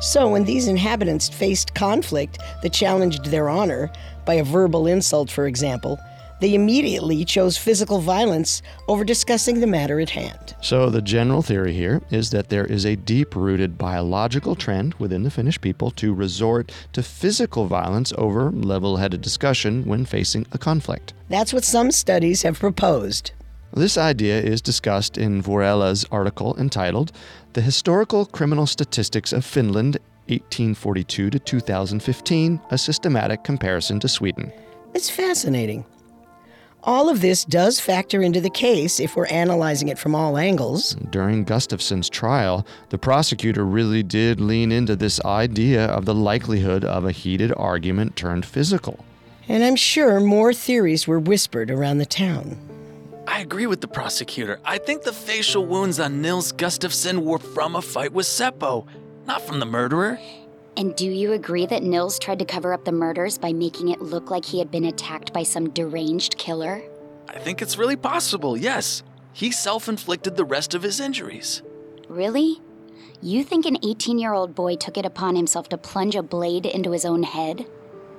So, 0.00 0.28
when 0.28 0.44
these 0.44 0.68
inhabitants 0.68 1.28
faced 1.28 1.74
conflict 1.74 2.38
that 2.62 2.72
challenged 2.72 3.26
their 3.26 3.48
honor, 3.48 3.90
by 4.24 4.34
a 4.34 4.44
verbal 4.44 4.86
insult, 4.86 5.30
for 5.30 5.46
example, 5.46 5.98
they 6.40 6.54
immediately 6.54 7.24
chose 7.24 7.58
physical 7.58 8.00
violence 8.00 8.62
over 8.86 9.02
discussing 9.02 9.58
the 9.58 9.66
matter 9.66 9.98
at 9.98 10.10
hand. 10.10 10.54
So, 10.60 10.88
the 10.88 11.02
general 11.02 11.42
theory 11.42 11.72
here 11.72 12.00
is 12.10 12.30
that 12.30 12.48
there 12.48 12.64
is 12.64 12.86
a 12.86 12.94
deep 12.94 13.34
rooted 13.34 13.76
biological 13.76 14.54
trend 14.54 14.94
within 14.94 15.24
the 15.24 15.30
Finnish 15.30 15.60
people 15.60 15.90
to 15.92 16.14
resort 16.14 16.70
to 16.92 17.02
physical 17.02 17.66
violence 17.66 18.12
over 18.16 18.50
level 18.52 18.98
headed 18.98 19.20
discussion 19.20 19.84
when 19.84 20.04
facing 20.04 20.46
a 20.52 20.58
conflict. 20.58 21.12
That's 21.28 21.52
what 21.52 21.64
some 21.64 21.90
studies 21.90 22.42
have 22.42 22.60
proposed. 22.60 23.32
This 23.74 23.98
idea 23.98 24.40
is 24.40 24.62
discussed 24.62 25.18
in 25.18 25.42
Varela's 25.42 26.06
article 26.10 26.56
entitled 26.58 27.12
The 27.52 27.60
Historical 27.60 28.24
Criminal 28.24 28.66
Statistics 28.66 29.32
of 29.32 29.44
Finland 29.44 29.98
1842 30.28 31.30
to 31.30 31.38
2015 31.38 32.60
A 32.70 32.78
Systematic 32.78 33.44
Comparison 33.44 34.00
to 34.00 34.08
Sweden. 34.08 34.52
It's 34.94 35.10
fascinating. 35.10 35.84
All 36.82 37.10
of 37.10 37.20
this 37.20 37.44
does 37.44 37.78
factor 37.78 38.22
into 38.22 38.40
the 38.40 38.50
case 38.50 39.00
if 39.00 39.16
we're 39.16 39.26
analyzing 39.26 39.88
it 39.88 39.98
from 39.98 40.14
all 40.14 40.38
angles. 40.38 40.94
During 41.10 41.44
Gustafsson's 41.44 42.08
trial, 42.08 42.66
the 42.88 42.98
prosecutor 42.98 43.64
really 43.66 44.02
did 44.02 44.40
lean 44.40 44.72
into 44.72 44.96
this 44.96 45.20
idea 45.24 45.86
of 45.86 46.04
the 46.04 46.14
likelihood 46.14 46.84
of 46.84 47.04
a 47.04 47.12
heated 47.12 47.52
argument 47.56 48.16
turned 48.16 48.46
physical. 48.46 49.04
And 49.48 49.62
I'm 49.62 49.76
sure 49.76 50.20
more 50.20 50.54
theories 50.54 51.06
were 51.06 51.18
whispered 51.18 51.70
around 51.70 51.98
the 51.98 52.06
town. 52.06 52.58
I 53.28 53.40
agree 53.40 53.66
with 53.66 53.82
the 53.82 53.88
prosecutor. 53.88 54.58
I 54.64 54.78
think 54.78 55.02
the 55.02 55.12
facial 55.12 55.66
wounds 55.66 56.00
on 56.00 56.22
Nils 56.22 56.50
Gustafsson 56.50 57.18
were 57.18 57.38
from 57.38 57.76
a 57.76 57.82
fight 57.82 58.10
with 58.14 58.24
Seppo, 58.24 58.86
not 59.26 59.42
from 59.42 59.60
the 59.60 59.66
murderer. 59.66 60.18
And 60.78 60.96
do 60.96 61.06
you 61.06 61.34
agree 61.34 61.66
that 61.66 61.82
Nils 61.82 62.18
tried 62.18 62.38
to 62.38 62.46
cover 62.46 62.72
up 62.72 62.86
the 62.86 62.92
murders 62.92 63.36
by 63.36 63.52
making 63.52 63.90
it 63.90 64.00
look 64.00 64.30
like 64.30 64.46
he 64.46 64.58
had 64.58 64.70
been 64.70 64.86
attacked 64.86 65.34
by 65.34 65.42
some 65.42 65.68
deranged 65.68 66.38
killer? 66.38 66.82
I 67.28 67.38
think 67.38 67.60
it's 67.60 67.76
really 67.76 67.96
possible, 67.96 68.56
yes. 68.56 69.02
He 69.34 69.52
self 69.52 69.90
inflicted 69.90 70.36
the 70.36 70.46
rest 70.46 70.72
of 70.72 70.82
his 70.82 70.98
injuries. 70.98 71.62
Really? 72.08 72.62
You 73.20 73.44
think 73.44 73.66
an 73.66 73.76
18 73.84 74.18
year 74.18 74.32
old 74.32 74.54
boy 74.54 74.76
took 74.76 74.96
it 74.96 75.04
upon 75.04 75.36
himself 75.36 75.68
to 75.68 75.76
plunge 75.76 76.16
a 76.16 76.22
blade 76.22 76.64
into 76.64 76.92
his 76.92 77.04
own 77.04 77.24
head? 77.24 77.66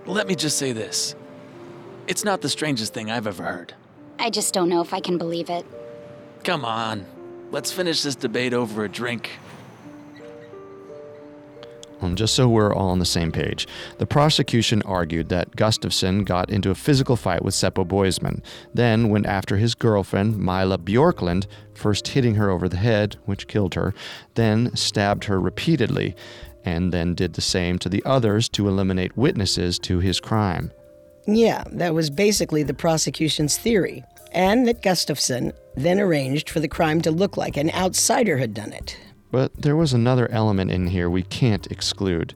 Let 0.06 0.28
me 0.28 0.36
just 0.36 0.60
say 0.60 0.72
this 0.72 1.16
it's 2.08 2.24
not 2.24 2.42
the 2.42 2.50
strangest 2.50 2.94
thing 2.94 3.10
I've 3.10 3.26
ever 3.26 3.44
heard. 3.44 3.74
I 4.20 4.30
just 4.30 4.54
don't 4.54 4.68
know 4.68 4.82
if 4.82 4.94
I 4.94 5.00
can 5.00 5.18
believe 5.18 5.50
it. 5.50 5.66
Come 6.44 6.66
on, 6.66 7.06
let's 7.52 7.72
finish 7.72 8.04
this 8.04 8.16
debate 8.16 8.54
over 8.54 8.84
a 8.84 8.90
drink. 8.90 9.32
Um, 12.02 12.16
just 12.16 12.34
so 12.34 12.48
we're 12.48 12.74
all 12.74 12.90
on 12.90 13.00
the 13.00 13.06
same 13.06 13.32
page, 13.32 13.68
the 13.98 14.06
prosecution 14.06 14.82
argued 14.84 15.30
that 15.30 15.56
Gustafsson 15.58 16.24
got 16.24 16.50
into 16.50 16.70
a 16.70 16.76
physical 16.76 17.18
fight 17.18 17.44
with 17.44 17.54
Seppo 17.54 17.86
Boisman, 17.86 18.42
then 18.74 19.10
went 19.10 19.26
after 19.26 19.58
his 19.58 19.76
girlfriend, 19.76 20.38
Mila 20.38 20.78
Bjorklund, 20.78 21.46
first 21.74 22.08
hitting 22.10 22.36
her 22.36 22.50
over 22.50 22.70
the 22.70 22.78
head, 22.78 23.18
which 23.26 23.48
killed 23.48 23.74
her, 23.74 23.94
then 24.36 24.74
stabbed 24.78 25.26
her 25.26 25.42
repeatedly, 25.42 26.16
and 26.64 26.94
then 26.94 27.16
did 27.16 27.34
the 27.34 27.42
same 27.42 27.78
to 27.80 27.90
the 27.90 28.04
others 28.06 28.48
to 28.50 28.68
eliminate 28.68 29.18
witnesses 29.18 29.78
to 29.80 30.00
his 30.00 30.22
crime. 30.22 30.72
Yeah, 31.28 31.64
that 31.72 31.94
was 31.94 32.10
basically 32.10 32.64
the 32.64 32.74
prosecution's 32.74 33.58
theory, 33.58 34.04
and 34.32 34.68
that 34.68 34.82
Gustafsson 34.82 35.54
then 35.76 36.00
arranged 36.00 36.50
for 36.50 36.60
the 36.60 36.68
crime 36.68 37.02
to 37.02 37.12
look 37.12 37.38
like 37.38 37.58
an 37.58 37.72
outsider 37.72 38.38
had 38.38 38.54
done 38.54 38.74
it. 38.74 38.98
But 39.32 39.62
there 39.62 39.76
was 39.76 39.94
another 39.94 40.30
element 40.32 40.72
in 40.72 40.88
here 40.88 41.10
we 41.10 41.24
can't 41.24 41.68
exclude. 41.68 42.34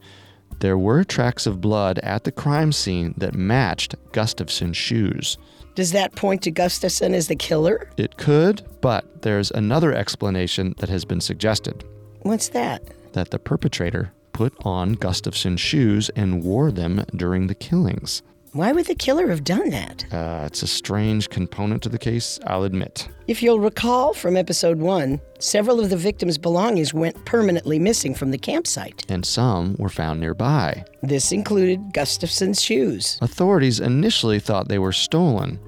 There 0.60 0.78
were 0.78 1.04
tracks 1.04 1.46
of 1.46 1.60
blood 1.60 2.00
at 2.00 2.24
the 2.24 2.32
crime 2.32 2.72
scene 2.72 3.15
that 3.17 3.34
matched 3.34 3.96
Gustafsson's 4.12 4.78
shoes. 4.78 5.38
Does 5.76 5.91
that 5.91 6.15
point 6.15 6.43
to 6.43 6.52
Gustafsson 6.52 7.13
as 7.13 7.28
the 7.28 7.36
killer? 7.36 7.89
It 7.98 8.17
could, 8.17 8.62
but 8.80 9.24
there's 9.24 9.50
another 9.52 9.91
explanation 9.91 10.76
that 10.78 10.89
has 10.89 11.04
been 11.04 11.19
suggested. 11.19 11.84
What's 12.22 12.50
that? 12.50 12.84
That 13.13 13.32
the 13.32 13.39
perpetrator 13.39 14.13
put 14.34 14.54
on 14.63 14.93
Gustafsson's 14.93 15.62
shoes 15.62 16.10
and 16.15 16.43
wore 16.43 16.72
them 16.72 17.04
during 17.15 17.48
the 17.48 17.56
killings. 17.56 18.22
Why 18.54 18.72
would 18.72 18.86
the 18.86 18.94
killer 18.94 19.30
have 19.30 19.44
done 19.44 19.72
that? 19.72 20.06
Uh, 20.13 20.44
it's 20.46 20.62
a 20.62 20.68
strange 20.68 21.30
component 21.30 21.82
to 21.82 21.89
the 21.89 21.98
case, 21.98 22.39
I'll 22.46 22.66
admit. 22.66 23.10
If 23.26 23.42
you'll 23.42 23.60
recall 23.60 24.13
from 24.13 24.38
episode 24.38 24.78
one, 24.78 25.20
several 25.39 25.80
of 25.80 25.89
the 25.89 25.98
victims' 25.98 26.38
belongings 26.38 26.94
went 26.94 27.26
permanently 27.26 27.80
missing 27.80 28.13
from 28.13 28.30
the 28.30 28.38
campsite. 28.38 29.06
And 29.10 29.26
some 29.26 29.76
were 29.80 29.89
found 29.89 30.20
nearby. 30.20 30.86
This 31.02 31.32
included 31.32 31.94
Gustafsson's 31.94 32.62
shoes. 32.62 33.18
Authorities 33.24 33.80
initially 33.80 34.39
thought 34.39 34.68
they 34.68 34.78
were 34.78 34.92
stolen. 34.94 35.60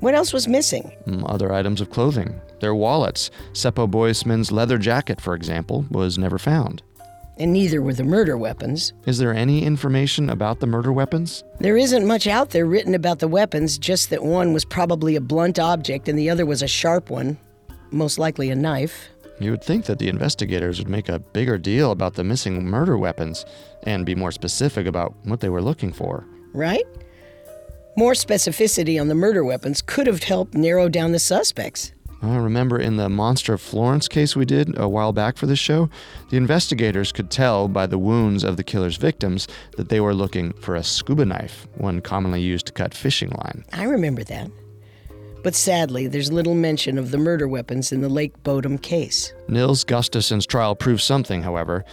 What 0.00 0.16
else 0.16 0.32
was 0.32 0.48
missing? 0.48 0.90
Mm, 1.06 1.22
other 1.32 1.52
items 1.52 1.80
of 1.80 1.90
clothing. 1.90 2.40
Their 2.58 2.74
wallets. 2.74 3.30
Seppo 3.52 3.88
Boisman's 3.88 4.50
leather 4.50 4.78
jacket, 4.78 5.20
for 5.20 5.34
example, 5.34 5.86
was 5.92 6.18
never 6.18 6.38
found 6.38 6.82
and 7.38 7.52
neither 7.52 7.82
were 7.82 7.94
the 7.94 8.04
murder 8.04 8.36
weapons. 8.36 8.92
Is 9.06 9.18
there 9.18 9.32
any 9.32 9.64
information 9.64 10.30
about 10.30 10.60
the 10.60 10.66
murder 10.66 10.92
weapons? 10.92 11.44
There 11.58 11.76
isn't 11.76 12.06
much 12.06 12.26
out 12.26 12.50
there 12.50 12.66
written 12.66 12.94
about 12.94 13.18
the 13.18 13.28
weapons, 13.28 13.78
just 13.78 14.10
that 14.10 14.22
one 14.22 14.52
was 14.52 14.64
probably 14.64 15.16
a 15.16 15.20
blunt 15.20 15.58
object 15.58 16.08
and 16.08 16.18
the 16.18 16.30
other 16.30 16.46
was 16.46 16.62
a 16.62 16.68
sharp 16.68 17.10
one, 17.10 17.38
most 17.90 18.18
likely 18.18 18.50
a 18.50 18.56
knife. 18.56 19.08
You 19.40 19.50
would 19.50 19.64
think 19.64 19.86
that 19.86 19.98
the 19.98 20.08
investigators 20.08 20.78
would 20.78 20.88
make 20.88 21.08
a 21.08 21.18
bigger 21.18 21.58
deal 21.58 21.90
about 21.90 22.14
the 22.14 22.22
missing 22.22 22.64
murder 22.64 22.96
weapons 22.96 23.44
and 23.82 24.06
be 24.06 24.14
more 24.14 24.30
specific 24.30 24.86
about 24.86 25.14
what 25.24 25.40
they 25.40 25.48
were 25.48 25.62
looking 25.62 25.92
for. 25.92 26.24
Right? 26.52 26.84
More 27.96 28.12
specificity 28.12 29.00
on 29.00 29.08
the 29.08 29.14
murder 29.14 29.44
weapons 29.44 29.82
could 29.82 30.06
have 30.06 30.22
helped 30.22 30.54
narrow 30.54 30.88
down 30.88 31.12
the 31.12 31.18
suspects. 31.18 31.92
I 32.22 32.36
remember 32.36 32.78
in 32.78 32.96
the 32.96 33.08
Monster 33.08 33.54
of 33.54 33.60
Florence 33.60 34.06
case 34.06 34.36
we 34.36 34.44
did 34.44 34.78
a 34.78 34.88
while 34.88 35.12
back 35.12 35.36
for 35.36 35.46
this 35.46 35.58
show, 35.58 35.90
the 36.30 36.36
investigators 36.36 37.10
could 37.10 37.30
tell 37.30 37.66
by 37.66 37.86
the 37.86 37.98
wounds 37.98 38.44
of 38.44 38.56
the 38.56 38.62
killer's 38.62 38.96
victims 38.96 39.48
that 39.76 39.88
they 39.88 40.00
were 40.00 40.14
looking 40.14 40.52
for 40.52 40.76
a 40.76 40.84
scuba 40.84 41.24
knife, 41.24 41.66
one 41.74 42.00
commonly 42.00 42.40
used 42.40 42.66
to 42.66 42.72
cut 42.72 42.94
fishing 42.94 43.30
line. 43.30 43.64
I 43.72 43.84
remember 43.84 44.22
that. 44.24 44.50
But 45.42 45.56
sadly, 45.56 46.06
there's 46.06 46.30
little 46.30 46.54
mention 46.54 46.96
of 46.96 47.10
the 47.10 47.18
murder 47.18 47.48
weapons 47.48 47.90
in 47.90 48.00
the 48.00 48.08
Lake 48.08 48.40
Bodom 48.44 48.78
case. 48.80 49.32
Nils 49.48 49.84
Gustafsson's 49.84 50.46
trial 50.46 50.76
proved 50.76 51.02
something, 51.02 51.42
however, 51.42 51.84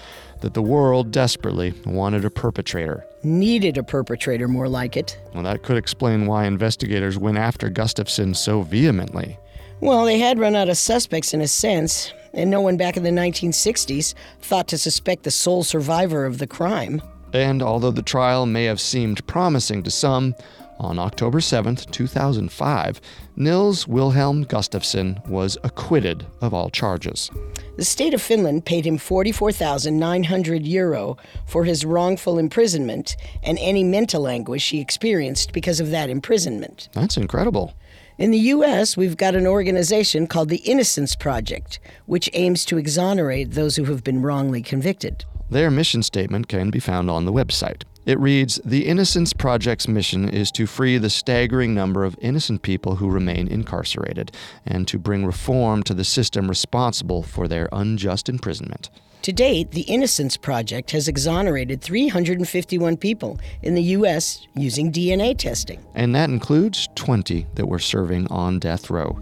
that 0.42 0.54
the 0.54 0.62
world 0.62 1.10
desperately 1.10 1.74
wanted 1.88 2.24
a 2.24 2.30
perpetrator. 2.30 3.04
Needed 3.24 3.80
a 3.80 3.84
perpetrator, 3.84 4.48
more 4.48 4.70
like 4.70 4.96
it. 4.96 5.20
Well, 5.34 5.44
that 5.44 5.64
could 5.64 5.78
explain 5.78 6.28
why 6.28 6.46
investigators 6.46 7.18
went 7.18 7.40
after 7.40 7.72
Gustafsson 7.72 8.36
so 8.36 8.62
vehemently. 8.62 9.40
Well, 9.82 10.06
they 10.06 10.20
had 10.20 10.40
run 10.40 10.56
out 10.56 10.70
of 10.70 10.78
suspects 10.78 11.34
in 11.34 11.42
a 11.42 11.48
sense, 11.48 12.14
and 12.34 12.50
no 12.50 12.60
one 12.60 12.76
back 12.76 12.98
in 12.98 13.04
the 13.04 13.10
1960s 13.10 14.14
thought 14.42 14.68
to 14.68 14.78
suspect 14.78 15.24
the 15.24 15.32
sole 15.32 15.64
survivor 15.64 16.26
of 16.26 16.38
the 16.38 16.48
crime. 16.48 17.02
And 17.34 17.62
although 17.62 17.92
the 17.92 18.02
trial 18.02 18.46
may 18.46 18.66
have 18.66 18.82
seemed 18.82 19.26
promising 19.26 19.84
to 19.84 19.92
some, 19.92 20.36
on 20.80 20.98
October 20.98 21.42
7, 21.42 21.76
2005, 21.76 23.02
Nils 23.36 23.88
Wilhelm 23.88 24.46
Gustafsson 24.46 25.26
was 25.28 25.58
acquitted 25.64 26.26
of 26.42 26.54
all 26.54 26.70
charges. 26.70 27.30
The 27.78 27.86
state 27.86 28.14
of 28.14 28.22
Finland 28.22 28.66
paid 28.66 28.86
him 28.86 28.98
44,900 28.98 30.66
euro 30.66 31.18
for 31.46 31.66
his 31.66 31.86
wrongful 31.86 32.38
imprisonment 32.38 33.18
and 33.44 33.58
any 33.60 33.84
mental 33.84 34.28
anguish 34.28 34.70
he 34.70 34.80
experienced 34.80 35.52
because 35.52 35.80
of 35.80 35.92
that 35.92 36.10
imprisonment. 36.10 36.90
That's 36.94 37.18
incredible. 37.18 37.74
In 38.20 38.32
the 38.32 38.38
U.S., 38.38 38.98
we've 38.98 39.16
got 39.16 39.34
an 39.34 39.48
organization 39.48 40.28
called 40.28 40.50
the 40.50 40.58
Innocence 40.58 41.16
Project, 41.16 41.80
which 42.06 42.30
aims 42.34 42.66
to 42.66 42.78
exonerate 42.78 43.52
those 43.52 43.78
who 43.78 43.86
have 43.86 44.04
been 44.04 44.22
wrongly 44.22 44.62
convicted. 44.62 45.24
Their 45.50 45.72
mission 45.72 46.04
statement 46.04 46.50
can 46.50 46.70
be 46.70 46.82
found 46.82 47.10
on 47.10 47.24
the 47.24 47.32
website. 47.32 47.84
It 48.06 48.20
reads 48.20 48.60
The 48.66 48.88
Innocence 48.88 49.32
Project's 49.32 49.88
mission 49.88 50.28
is 50.28 50.52
to 50.52 50.68
free 50.68 50.98
the 50.98 51.10
staggering 51.10 51.74
number 51.74 52.04
of 52.04 52.18
innocent 52.20 52.62
people 52.62 52.98
who 52.98 53.10
remain 53.10 53.48
incarcerated 53.48 54.34
and 54.66 54.86
to 54.90 55.00
bring 55.00 55.26
reform 55.26 55.82
to 55.84 55.94
the 55.94 56.04
system 56.04 56.50
responsible 56.50 57.24
for 57.24 57.48
their 57.48 57.70
unjust 57.72 58.28
imprisonment. 58.28 58.90
To 59.24 59.34
date, 59.34 59.72
the 59.72 59.82
Innocence 59.82 60.38
Project 60.38 60.92
has 60.92 61.10
exonerated 61.10 61.82
351 61.82 62.96
people 62.96 63.38
in 63.62 63.76
the 63.76 63.84
U.S. 63.84 64.48
using 64.56 64.94
DNA 64.94 65.38
testing. 65.38 65.86
And 65.94 66.16
that 66.16 66.30
includes 66.30 66.88
20 66.96 67.46
that 67.56 67.68
were 67.68 67.80
serving 67.80 68.28
on 68.28 68.60
death 68.60 68.90
row. 68.90 69.20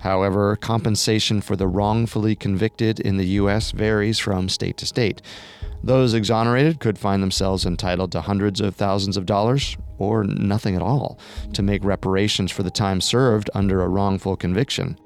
However, 0.00 0.56
compensation 0.56 1.40
for 1.40 1.54
the 1.54 1.68
wrongfully 1.68 2.34
convicted 2.34 2.98
in 2.98 3.18
the 3.18 3.26
U.S. 3.40 3.70
varies 3.70 4.18
from 4.18 4.48
state 4.48 4.76
to 4.78 4.86
state. 4.86 5.22
Those 5.82 6.14
exonerated 6.14 6.80
could 6.80 6.98
find 6.98 7.22
themselves 7.22 7.64
entitled 7.64 8.10
to 8.12 8.22
hundreds 8.22 8.60
of 8.60 8.74
thousands 8.74 9.16
of 9.16 9.26
dollars 9.26 9.76
or 9.98 10.24
nothing 10.24 10.74
at 10.74 10.82
all 10.82 11.18
to 11.52 11.62
make 11.62 11.84
reparations 11.84 12.50
for 12.50 12.64
the 12.64 12.70
time 12.70 13.00
served 13.00 13.48
under 13.54 13.82
a 13.82 13.88
wrongful 13.88 14.36
conviction. 14.36 14.98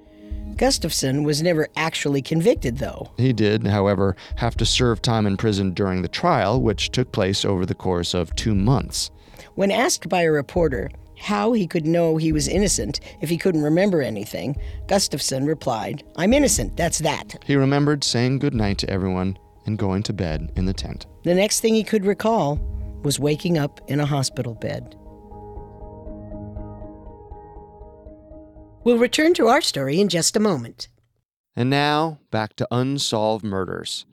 Gustafsson 0.61 1.25
was 1.25 1.43
never 1.43 1.69
actually 1.75 2.21
convicted, 2.21 2.77
though. 2.77 3.11
He 3.17 3.33
did, 3.33 3.67
however, 3.67 4.15
have 4.37 4.59
to 4.59 4.67
serve 4.67 5.01
time 5.01 5.27
in 5.27 5.39
prison 5.39 5.73
during 5.73 6.03
the 6.03 6.09
trial, 6.09 6.61
which 6.61 6.91
took 6.91 7.13
place 7.13 7.47
over 7.47 7.65
the 7.65 7.75
course 7.75 8.13
of 8.13 8.37
two 8.37 8.55
months. 8.55 9.11
When 9.55 9.71
asked 9.71 10.11
by 10.11 10.21
a 10.21 10.31
reporter 10.31 10.91
how 11.19 11.53
he 11.55 11.67
could 11.67 11.87
know 11.87 12.19
he 12.19 12.31
was 12.31 12.47
innocent 12.47 13.01
if 13.23 13.31
he 13.31 13.39
couldn't 13.39 13.63
remember 13.63 14.03
anything, 14.03 14.55
Gustafsson 14.87 15.47
replied, 15.47 16.03
I'm 16.17 16.35
innocent, 16.35 16.77
that's 16.77 16.99
that. 16.99 17.43
He 17.47 17.57
remembered 17.57 18.05
saying 18.05 18.41
goodnight 18.41 18.77
to 18.79 18.91
everyone 18.91 19.39
and 19.65 19.79
going 19.79 20.03
to 20.05 20.13
bed 20.13 20.53
in 20.57 20.67
the 20.67 20.75
tent. 20.75 21.07
The 21.23 21.35
next 21.35 21.61
thing 21.61 21.75
he 21.75 21.85
could 21.85 22.05
recall 22.05 22.57
was 23.03 23.19
waking 23.19 23.57
up 23.57 23.81
in 23.89 23.99
a 23.99 24.05
hospital 24.05 24.55
bed. 24.55 24.95
We'll 28.83 28.99
return 28.99 29.35
to 29.35 29.49
our 29.49 29.61
story 29.61 30.01
in 30.01 30.09
just 30.09 30.37
a 30.37 30.41
moment. 30.41 30.89
And 31.55 31.69
now, 31.69 32.21
back 32.31 32.57
to 32.57 32.69
unsolved 32.71 33.45
murders. 33.45 34.07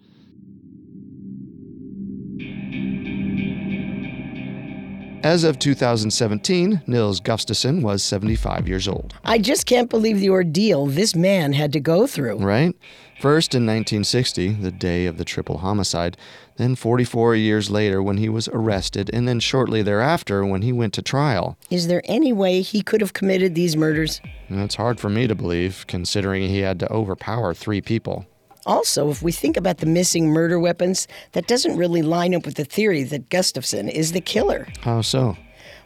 As 5.23 5.43
of 5.43 5.57
2017, 5.57 6.83
Nils 6.85 7.21
Gustafsson 7.21 7.81
was 7.81 8.03
75 8.03 8.67
years 8.67 8.87
old. 8.87 9.13
I 9.23 9.39
just 9.39 9.65
can't 9.65 9.89
believe 9.89 10.19
the 10.19 10.29
ordeal 10.29 10.85
this 10.85 11.15
man 11.15 11.53
had 11.53 11.73
to 11.73 11.79
go 11.79 12.05
through. 12.05 12.37
Right? 12.37 12.75
First 13.19 13.55
in 13.55 13.65
1960, 13.65 14.53
the 14.53 14.71
day 14.71 15.05
of 15.05 15.17
the 15.17 15.25
triple 15.25 15.57
homicide, 15.57 16.17
then 16.57 16.75
44 16.75 17.35
years 17.35 17.69
later 17.69 18.03
when 18.03 18.17
he 18.17 18.29
was 18.29 18.47
arrested, 18.49 19.09
and 19.13 19.27
then 19.27 19.39
shortly 19.39 19.81
thereafter 19.81 20.45
when 20.45 20.61
he 20.63 20.71
went 20.71 20.93
to 20.95 21.01
trial. 21.01 21.57
Is 21.69 21.87
there 21.87 22.01
any 22.05 22.33
way 22.33 22.61
he 22.61 22.81
could 22.81 23.01
have 23.01 23.13
committed 23.13 23.55
these 23.55 23.77
murders? 23.77 24.19
It's 24.49 24.75
hard 24.75 24.99
for 24.99 25.09
me 25.09 25.27
to 25.27 25.35
believe, 25.35 25.85
considering 25.87 26.49
he 26.49 26.59
had 26.59 26.79
to 26.79 26.91
overpower 26.91 27.53
three 27.53 27.81
people. 27.81 28.25
Also, 28.65 29.09
if 29.09 29.23
we 29.23 29.31
think 29.31 29.55
about 29.55 29.77
the 29.77 29.85
missing 29.85 30.29
murder 30.29 30.59
weapons, 30.59 31.07
that 31.31 31.47
doesn't 31.47 31.77
really 31.77 32.01
line 32.01 32.35
up 32.35 32.45
with 32.45 32.55
the 32.55 32.65
theory 32.65 33.03
that 33.03 33.29
Gustafsson 33.29 33.89
is 33.89 34.11
the 34.11 34.19
killer. 34.19 34.67
How 34.81 35.01
so? 35.01 35.37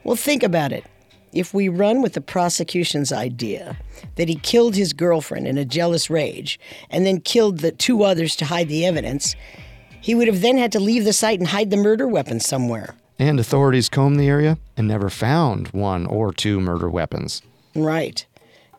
Well, 0.04 0.16
think 0.16 0.42
about 0.42 0.72
it. 0.72 0.84
If 1.32 1.54
we 1.54 1.70
run 1.70 2.02
with 2.02 2.14
the 2.14 2.22
prosecution's 2.22 3.14
idea 3.14 3.78
that 4.16 4.28
he 4.28 4.36
killed 4.36 4.76
his 4.76 4.94
girlfriend 4.94 5.48
in 5.48 5.58
a 5.58 5.64
jealous 5.64 6.10
rage 6.10 6.60
and 6.90 7.06
then 7.06 7.22
killed 7.22 7.60
the 7.60 7.72
two 7.72 8.04
others 8.04 8.36
to 8.38 8.46
hide 8.46 8.68
the 8.68 8.86
evidence, 8.86 9.36
he 10.02 10.16
would 10.16 10.28
have 10.28 10.42
then 10.42 10.58
had 10.58 10.72
to 10.74 10.80
leave 10.80 11.06
the 11.06 11.14
site 11.14 11.40
and 11.40 11.50
hide 11.50 11.70
the 11.70 11.78
murder 11.78 12.08
weapons 12.08 12.46
somewhere. 12.46 12.96
And 13.20 13.40
authorities 13.40 13.88
combed 13.88 14.20
the 14.20 14.28
area 14.28 14.58
and 14.76 14.88
never 14.88 15.10
found 15.10 15.68
one 15.70 16.06
or 16.08 16.34
two 16.34 16.60
murder 16.60 16.90
weapons. 16.90 17.42
Right 17.76 18.26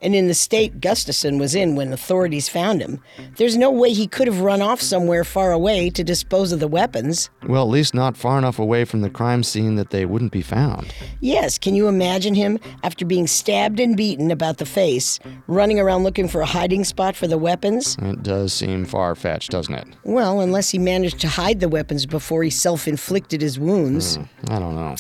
and 0.03 0.15
in 0.15 0.27
the 0.27 0.35
state 0.35 0.81
Gustafsson 0.81 1.39
was 1.39 1.55
in 1.55 1.77
when 1.77 1.93
authorities 1.93 2.49
found 2.49 2.83
him, 2.83 3.01
there's 3.37 3.57
no 3.57 3.71
way 3.71 3.93
he 3.93 4.07
could 4.07 4.27
have 4.27 4.41
run 4.41 4.61
off 4.61 4.81
somewhere 4.81 5.25
far 5.25 5.53
away 5.53 5.89
to 5.91 6.05
dispose 6.05 6.53
of 6.53 6.61
the 6.61 6.69
weapons. 6.69 7.31
Well, 7.47 7.63
at 7.63 7.69
least 7.71 7.95
not 7.95 8.17
far 8.17 8.37
enough 8.39 8.59
away 8.59 8.85
from 8.85 9.01
the 9.01 9.11
crime 9.11 9.43
scene 9.43 9.77
that 9.77 9.91
they 9.91 10.05
wouldn't 10.05 10.33
be 10.33 10.43
found. 10.43 10.93
Yes, 11.21 11.57
can 11.59 11.75
you 11.75 11.89
imagine 11.89 12.35
him, 12.35 12.59
after 12.83 13.07
being 13.07 13.27
stabbed 13.27 13.79
and 13.81 13.97
beaten 13.97 14.31
about 14.31 14.59
the 14.59 14.67
face, 14.67 15.19
running 15.47 15.79
around 15.79 16.03
looking 16.03 16.29
for 16.29 16.41
a 16.41 16.47
hiding 16.47 16.85
spot 16.85 17.15
for 17.17 17.27
the 17.27 17.39
weapons? 17.39 17.97
It 18.03 18.23
does 18.23 18.53
seem 18.53 18.85
far 18.85 19.15
fetched, 19.15 19.53
doesn't 19.53 19.75
it? 19.75 19.87
Well, 20.03 20.41
unless 20.41 20.71
he 20.71 20.79
managed 20.79 21.21
to 21.21 21.29
hide 21.29 21.61
the 21.61 21.69
weapons 21.69 22.07
before 22.07 22.43
he 22.43 22.51
self 22.51 22.89
inflicted 22.89 23.41
his 23.41 23.59
wounds. 23.59 24.17
Hmm, 24.17 24.23
I 24.53 24.59
don't 24.59 24.75
know. 24.75 24.97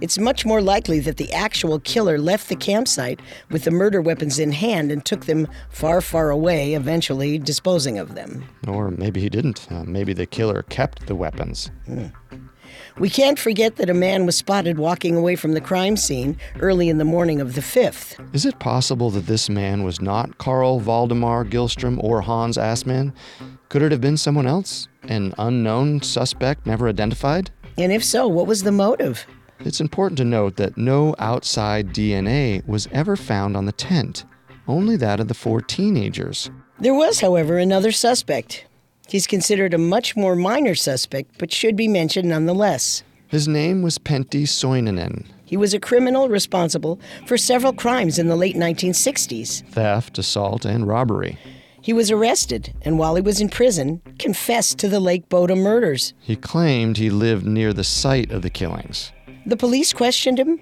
It's 0.00 0.18
much 0.18 0.44
more 0.44 0.60
likely 0.60 1.00
that 1.00 1.16
the 1.16 1.32
actual 1.32 1.78
killer 1.80 2.18
left 2.18 2.48
the 2.48 2.56
campsite 2.56 3.20
with 3.50 3.64
the 3.64 3.70
murder 3.70 4.00
weapons 4.00 4.38
in 4.38 4.52
hand 4.52 4.90
and 4.92 5.04
took 5.04 5.26
them 5.26 5.48
far, 5.70 6.00
far 6.00 6.30
away, 6.30 6.74
eventually 6.74 7.38
disposing 7.38 7.98
of 7.98 8.14
them. 8.14 8.44
Or 8.66 8.90
maybe 8.90 9.20
he 9.20 9.28
didn't. 9.28 9.66
Uh, 9.70 9.84
maybe 9.84 10.12
the 10.12 10.26
killer 10.26 10.62
kept 10.64 11.06
the 11.06 11.14
weapons. 11.14 11.70
Hmm. 11.86 12.06
We 12.98 13.10
can't 13.10 13.38
forget 13.38 13.76
that 13.76 13.90
a 13.90 13.94
man 13.94 14.24
was 14.24 14.36
spotted 14.36 14.78
walking 14.78 15.16
away 15.16 15.36
from 15.36 15.52
the 15.52 15.60
crime 15.60 15.98
scene 15.98 16.38
early 16.60 16.88
in 16.88 16.96
the 16.96 17.04
morning 17.04 17.42
of 17.42 17.54
the 17.54 17.60
5th. 17.60 18.18
Is 18.34 18.46
it 18.46 18.58
possible 18.58 19.10
that 19.10 19.26
this 19.26 19.50
man 19.50 19.82
was 19.82 20.00
not 20.00 20.38
Carl 20.38 20.80
Valdemar 20.80 21.44
Gyllström 21.44 22.02
or 22.02 22.22
Hans 22.22 22.56
Assmann? 22.56 23.12
Could 23.68 23.82
it 23.82 23.92
have 23.92 24.00
been 24.00 24.16
someone 24.16 24.46
else? 24.46 24.88
An 25.02 25.34
unknown 25.36 26.00
suspect 26.00 26.64
never 26.66 26.88
identified? 26.88 27.50
And 27.76 27.92
if 27.92 28.02
so, 28.02 28.26
what 28.26 28.46
was 28.46 28.62
the 28.62 28.72
motive? 28.72 29.26
It's 29.60 29.80
important 29.80 30.18
to 30.18 30.24
note 30.24 30.56
that 30.56 30.76
no 30.76 31.14
outside 31.18 31.94
DNA 31.94 32.66
was 32.66 32.88
ever 32.92 33.16
found 33.16 33.56
on 33.56 33.64
the 33.64 33.72
tent, 33.72 34.24
only 34.68 34.96
that 34.96 35.20
of 35.20 35.28
the 35.28 35.34
four 35.34 35.60
teenagers. 35.60 36.50
There 36.78 36.94
was, 36.94 37.20
however, 37.20 37.58
another 37.58 37.92
suspect. 37.92 38.66
He's 39.08 39.26
considered 39.26 39.72
a 39.72 39.78
much 39.78 40.16
more 40.16 40.36
minor 40.36 40.74
suspect, 40.74 41.38
but 41.38 41.52
should 41.52 41.76
be 41.76 41.88
mentioned 41.88 42.28
nonetheless. 42.28 43.02
His 43.28 43.48
name 43.48 43.82
was 43.82 43.98
Pentti 43.98 44.42
Soininen. 44.42 45.24
He 45.44 45.56
was 45.56 45.72
a 45.74 45.80
criminal 45.80 46.28
responsible 46.28 47.00
for 47.26 47.38
several 47.38 47.72
crimes 47.72 48.18
in 48.18 48.26
the 48.26 48.36
late 48.36 48.56
1960s 48.56 49.66
theft, 49.70 50.18
assault, 50.18 50.64
and 50.64 50.86
robbery. 50.86 51.38
He 51.80 51.92
was 51.92 52.10
arrested, 52.10 52.74
and 52.82 52.98
while 52.98 53.14
he 53.14 53.22
was 53.22 53.40
in 53.40 53.48
prison, 53.48 54.02
confessed 54.18 54.78
to 54.78 54.88
the 54.88 54.98
Lake 54.98 55.28
Bodom 55.28 55.60
murders. 55.60 56.14
He 56.20 56.34
claimed 56.34 56.96
he 56.96 57.10
lived 57.10 57.46
near 57.46 57.72
the 57.72 57.84
site 57.84 58.32
of 58.32 58.42
the 58.42 58.50
killings. 58.50 59.12
The 59.46 59.56
police 59.56 59.92
questioned 59.92 60.40
him, 60.40 60.58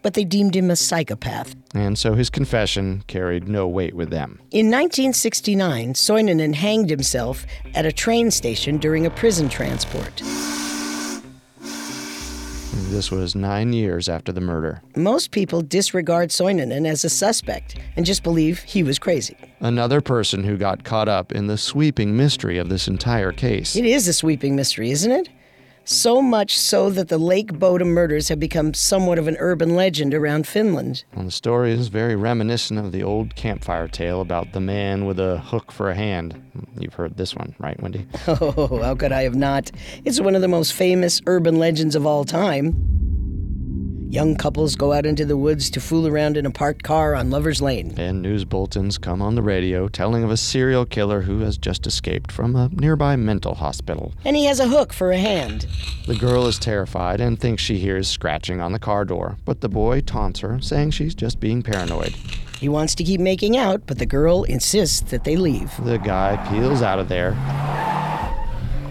but 0.00 0.14
they 0.14 0.22
deemed 0.22 0.54
him 0.54 0.70
a 0.70 0.76
psychopath. 0.76 1.56
And 1.74 1.98
so 1.98 2.14
his 2.14 2.30
confession 2.30 3.02
carried 3.08 3.48
no 3.48 3.66
weight 3.66 3.94
with 3.94 4.10
them. 4.10 4.38
In 4.52 4.66
1969, 4.66 5.94
Soininen 5.94 6.54
hanged 6.54 6.88
himself 6.88 7.44
at 7.74 7.84
a 7.84 7.90
train 7.90 8.30
station 8.30 8.78
during 8.78 9.06
a 9.06 9.10
prison 9.10 9.48
transport. 9.48 10.22
This 12.90 13.10
was 13.10 13.34
nine 13.34 13.72
years 13.72 14.08
after 14.08 14.30
the 14.32 14.40
murder. 14.40 14.82
Most 14.96 15.32
people 15.32 15.60
disregard 15.60 16.30
Soininen 16.30 16.86
as 16.86 17.04
a 17.04 17.10
suspect 17.10 17.76
and 17.96 18.06
just 18.06 18.22
believe 18.22 18.60
he 18.60 18.84
was 18.84 18.98
crazy. 19.00 19.36
Another 19.60 20.00
person 20.00 20.44
who 20.44 20.56
got 20.56 20.84
caught 20.84 21.08
up 21.08 21.32
in 21.32 21.48
the 21.48 21.58
sweeping 21.58 22.16
mystery 22.16 22.56
of 22.56 22.68
this 22.68 22.86
entire 22.88 23.32
case. 23.32 23.74
It 23.74 23.84
is 23.84 24.06
a 24.08 24.12
sweeping 24.12 24.54
mystery, 24.56 24.90
isn't 24.90 25.10
it? 25.12 25.28
So 25.90 26.20
much 26.20 26.58
so 26.58 26.90
that 26.90 27.08
the 27.08 27.16
Lake 27.16 27.58
Bodom 27.58 27.88
murders 27.94 28.28
have 28.28 28.38
become 28.38 28.74
somewhat 28.74 29.18
of 29.18 29.26
an 29.26 29.38
urban 29.38 29.74
legend 29.74 30.12
around 30.12 30.46
Finland. 30.46 31.02
Well, 31.16 31.24
the 31.24 31.30
story 31.30 31.72
is 31.72 31.88
very 31.88 32.14
reminiscent 32.14 32.78
of 32.78 32.92
the 32.92 33.02
old 33.02 33.34
campfire 33.36 33.88
tale 33.88 34.20
about 34.20 34.52
the 34.52 34.60
man 34.60 35.06
with 35.06 35.18
a 35.18 35.38
hook 35.38 35.72
for 35.72 35.88
a 35.88 35.94
hand. 35.94 36.38
You've 36.78 36.92
heard 36.92 37.16
this 37.16 37.34
one, 37.34 37.54
right, 37.58 37.82
Wendy? 37.82 38.06
Oh, 38.28 38.82
how 38.82 38.96
could 38.96 39.12
I 39.12 39.22
have 39.22 39.34
not? 39.34 39.70
It's 40.04 40.20
one 40.20 40.34
of 40.34 40.42
the 40.42 40.48
most 40.48 40.74
famous 40.74 41.22
urban 41.26 41.58
legends 41.58 41.96
of 41.96 42.04
all 42.04 42.24
time. 42.26 43.07
Young 44.10 44.36
couples 44.36 44.74
go 44.74 44.94
out 44.94 45.04
into 45.04 45.26
the 45.26 45.36
woods 45.36 45.68
to 45.68 45.82
fool 45.82 46.06
around 46.06 46.38
in 46.38 46.46
a 46.46 46.50
parked 46.50 46.82
car 46.82 47.14
on 47.14 47.28
Lover's 47.28 47.60
Lane. 47.60 47.92
And 47.98 48.22
news 48.22 48.46
bulletins 48.46 48.96
come 48.96 49.20
on 49.20 49.34
the 49.34 49.42
radio 49.42 49.86
telling 49.86 50.24
of 50.24 50.30
a 50.30 50.36
serial 50.38 50.86
killer 50.86 51.20
who 51.20 51.40
has 51.40 51.58
just 51.58 51.86
escaped 51.86 52.32
from 52.32 52.56
a 52.56 52.70
nearby 52.72 53.16
mental 53.16 53.56
hospital. 53.56 54.14
And 54.24 54.34
he 54.34 54.46
has 54.46 54.60
a 54.60 54.68
hook 54.68 54.94
for 54.94 55.12
a 55.12 55.18
hand. 55.18 55.66
The 56.06 56.14
girl 56.16 56.46
is 56.46 56.58
terrified 56.58 57.20
and 57.20 57.38
thinks 57.38 57.62
she 57.62 57.78
hears 57.78 58.08
scratching 58.08 58.62
on 58.62 58.72
the 58.72 58.78
car 58.78 59.04
door, 59.04 59.36
but 59.44 59.60
the 59.60 59.68
boy 59.68 60.00
taunts 60.00 60.40
her, 60.40 60.58
saying 60.58 60.92
she's 60.92 61.14
just 61.14 61.38
being 61.38 61.62
paranoid. 61.62 62.14
He 62.58 62.70
wants 62.70 62.94
to 62.94 63.04
keep 63.04 63.20
making 63.20 63.58
out, 63.58 63.82
but 63.86 63.98
the 63.98 64.06
girl 64.06 64.44
insists 64.44 65.02
that 65.10 65.24
they 65.24 65.36
leave. 65.36 65.70
The 65.84 65.98
guy 65.98 66.42
peels 66.48 66.80
out 66.80 66.98
of 66.98 67.10
there 67.10 67.34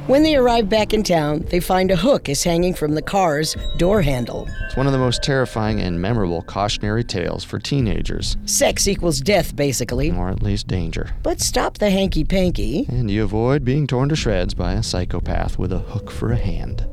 when 0.07 0.23
they 0.23 0.35
arrive 0.35 0.69
back 0.69 0.93
in 0.93 1.03
town, 1.03 1.45
they 1.49 1.59
find 1.59 1.91
a 1.91 1.95
hook 1.95 2.29
is 2.29 2.43
hanging 2.43 2.73
from 2.73 2.95
the 2.95 3.01
car's 3.01 3.55
door 3.77 4.01
handle. 4.01 4.47
It's 4.65 4.75
one 4.75 4.87
of 4.87 4.93
the 4.93 4.97
most 4.97 5.21
terrifying 5.21 5.81
and 5.81 6.01
memorable 6.01 6.41
cautionary 6.43 7.03
tales 7.03 7.43
for 7.43 7.59
teenagers. 7.59 8.37
Sex 8.45 8.87
equals 8.87 9.21
death, 9.21 9.55
basically. 9.55 10.11
Or 10.11 10.29
at 10.29 10.41
least 10.41 10.67
danger. 10.67 11.09
But 11.23 11.41
stop 11.41 11.77
the 11.77 11.89
hanky 11.89 12.23
panky. 12.23 12.85
And 12.89 13.11
you 13.11 13.23
avoid 13.23 13.63
being 13.63 13.85
torn 13.85 14.09
to 14.09 14.15
shreds 14.15 14.53
by 14.53 14.73
a 14.73 14.83
psychopath 14.83 15.59
with 15.59 15.71
a 15.71 15.79
hook 15.79 16.09
for 16.09 16.31
a 16.31 16.37
hand. 16.37 16.87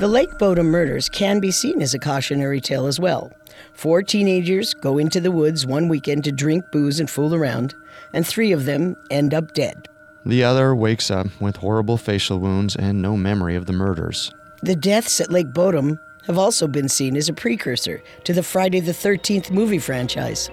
The 0.00 0.08
Lake 0.08 0.38
Bodom 0.38 0.64
murders 0.64 1.10
can 1.10 1.40
be 1.40 1.50
seen 1.50 1.82
as 1.82 1.92
a 1.92 1.98
cautionary 1.98 2.58
tale 2.58 2.86
as 2.86 2.98
well. 2.98 3.30
Four 3.74 4.02
teenagers 4.02 4.72
go 4.72 4.96
into 4.96 5.20
the 5.20 5.30
woods 5.30 5.66
one 5.66 5.88
weekend 5.88 6.24
to 6.24 6.32
drink 6.32 6.64
booze 6.72 7.00
and 7.00 7.10
fool 7.10 7.34
around 7.34 7.74
and 8.14 8.26
three 8.26 8.50
of 8.52 8.64
them 8.64 8.96
end 9.10 9.34
up 9.34 9.52
dead. 9.52 9.88
The 10.24 10.42
other 10.42 10.74
wakes 10.74 11.10
up 11.10 11.26
with 11.38 11.56
horrible 11.56 11.98
facial 11.98 12.38
wounds 12.38 12.76
and 12.76 13.02
no 13.02 13.14
memory 13.14 13.56
of 13.56 13.66
the 13.66 13.74
murders. 13.74 14.32
The 14.62 14.74
deaths 14.74 15.20
at 15.20 15.30
Lake 15.30 15.52
Bodom 15.52 16.00
have 16.26 16.38
also 16.38 16.66
been 16.66 16.88
seen 16.88 17.14
as 17.14 17.28
a 17.28 17.34
precursor 17.34 18.02
to 18.24 18.32
the 18.32 18.42
Friday 18.42 18.80
the 18.80 18.92
13th 18.92 19.50
movie 19.50 19.78
franchise. 19.78 20.48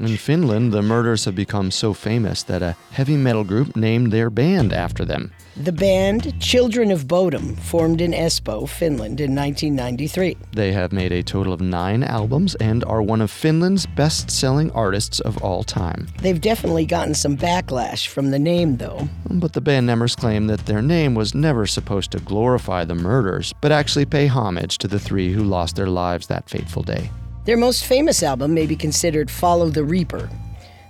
In 0.00 0.16
Finland, 0.16 0.72
the 0.72 0.80
murders 0.80 1.26
have 1.26 1.34
become 1.34 1.70
so 1.70 1.92
famous 1.92 2.42
that 2.44 2.62
a 2.62 2.74
heavy 2.90 3.18
metal 3.18 3.44
group 3.44 3.76
named 3.76 4.10
their 4.10 4.30
band 4.30 4.72
after 4.72 5.04
them. 5.04 5.30
The 5.58 5.72
band 5.72 6.40
Children 6.40 6.90
of 6.90 7.06
Bodom 7.06 7.54
formed 7.56 8.00
in 8.00 8.12
Espoo, 8.12 8.66
Finland 8.66 9.20
in 9.20 9.34
1993. 9.34 10.38
They 10.54 10.72
have 10.72 10.90
made 10.90 11.12
a 11.12 11.22
total 11.22 11.52
of 11.52 11.60
nine 11.60 12.02
albums 12.02 12.54
and 12.54 12.82
are 12.84 13.02
one 13.02 13.20
of 13.20 13.30
Finland's 13.30 13.84
best 13.84 14.30
selling 14.30 14.70
artists 14.70 15.20
of 15.20 15.36
all 15.42 15.62
time. 15.62 16.06
They've 16.22 16.40
definitely 16.40 16.86
gotten 16.86 17.14
some 17.14 17.36
backlash 17.36 18.06
from 18.06 18.30
the 18.30 18.38
name, 18.38 18.78
though. 18.78 19.06
But 19.28 19.52
the 19.52 19.60
band 19.60 19.84
members 19.86 20.16
claim 20.16 20.46
that 20.46 20.64
their 20.64 20.80
name 20.80 21.14
was 21.14 21.34
never 21.34 21.66
supposed 21.66 22.10
to 22.12 22.20
glorify 22.20 22.86
the 22.86 22.94
murders, 22.94 23.52
but 23.60 23.70
actually 23.70 24.06
pay 24.06 24.28
homage 24.28 24.78
to 24.78 24.88
the 24.88 24.98
three 24.98 25.30
who 25.30 25.44
lost 25.44 25.76
their 25.76 25.88
lives 25.88 26.26
that 26.28 26.48
fateful 26.48 26.82
day. 26.82 27.10
Their 27.44 27.56
most 27.56 27.84
famous 27.84 28.22
album 28.22 28.52
may 28.52 28.66
be 28.66 28.76
considered 28.76 29.30
Follow 29.30 29.70
the 29.70 29.84
Reaper. 29.84 30.28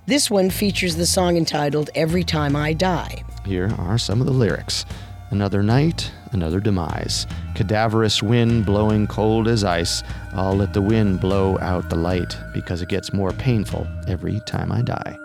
This 0.05 0.29
one 0.29 0.49
features 0.49 0.95
the 0.95 1.05
song 1.05 1.37
entitled 1.37 1.89
Every 1.95 2.23
Time 2.23 2.55
I 2.55 2.73
Die. 2.73 3.23
Here 3.45 3.73
are 3.77 3.97
some 3.97 4.19
of 4.19 4.27
the 4.27 4.33
lyrics 4.33 4.85
Another 5.31 5.63
night, 5.63 6.11
another 6.33 6.59
demise. 6.59 7.25
Cadaverous 7.55 8.21
wind 8.21 8.65
blowing 8.65 9.07
cold 9.07 9.47
as 9.47 9.63
ice. 9.63 10.03
I'll 10.33 10.57
let 10.57 10.73
the 10.73 10.81
wind 10.81 11.21
blow 11.21 11.57
out 11.59 11.89
the 11.89 11.95
light 11.95 12.37
because 12.53 12.81
it 12.81 12.89
gets 12.89 13.13
more 13.13 13.31
painful 13.31 13.87
every 14.09 14.41
time 14.41 14.73
I 14.73 14.81
die. 14.81 15.17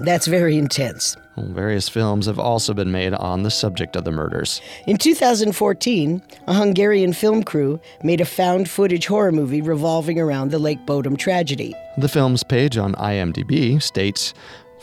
That's 0.00 0.26
very 0.26 0.58
intense. 0.58 1.16
Well, 1.36 1.46
various 1.46 1.88
films 1.88 2.26
have 2.26 2.38
also 2.38 2.74
been 2.74 2.92
made 2.92 3.14
on 3.14 3.42
the 3.42 3.50
subject 3.50 3.96
of 3.96 4.04
the 4.04 4.10
murders. 4.10 4.60
In 4.86 4.96
2014, 4.96 6.22
a 6.46 6.54
Hungarian 6.54 7.12
film 7.12 7.42
crew 7.42 7.80
made 8.02 8.20
a 8.20 8.24
found 8.24 8.68
footage 8.68 9.06
horror 9.06 9.32
movie 9.32 9.62
revolving 9.62 10.18
around 10.18 10.50
the 10.50 10.58
Lake 10.58 10.84
Bodom 10.86 11.16
tragedy. 11.16 11.74
The 11.98 12.08
film's 12.08 12.42
page 12.42 12.76
on 12.76 12.94
IMDb 12.94 13.80
states 13.82 14.34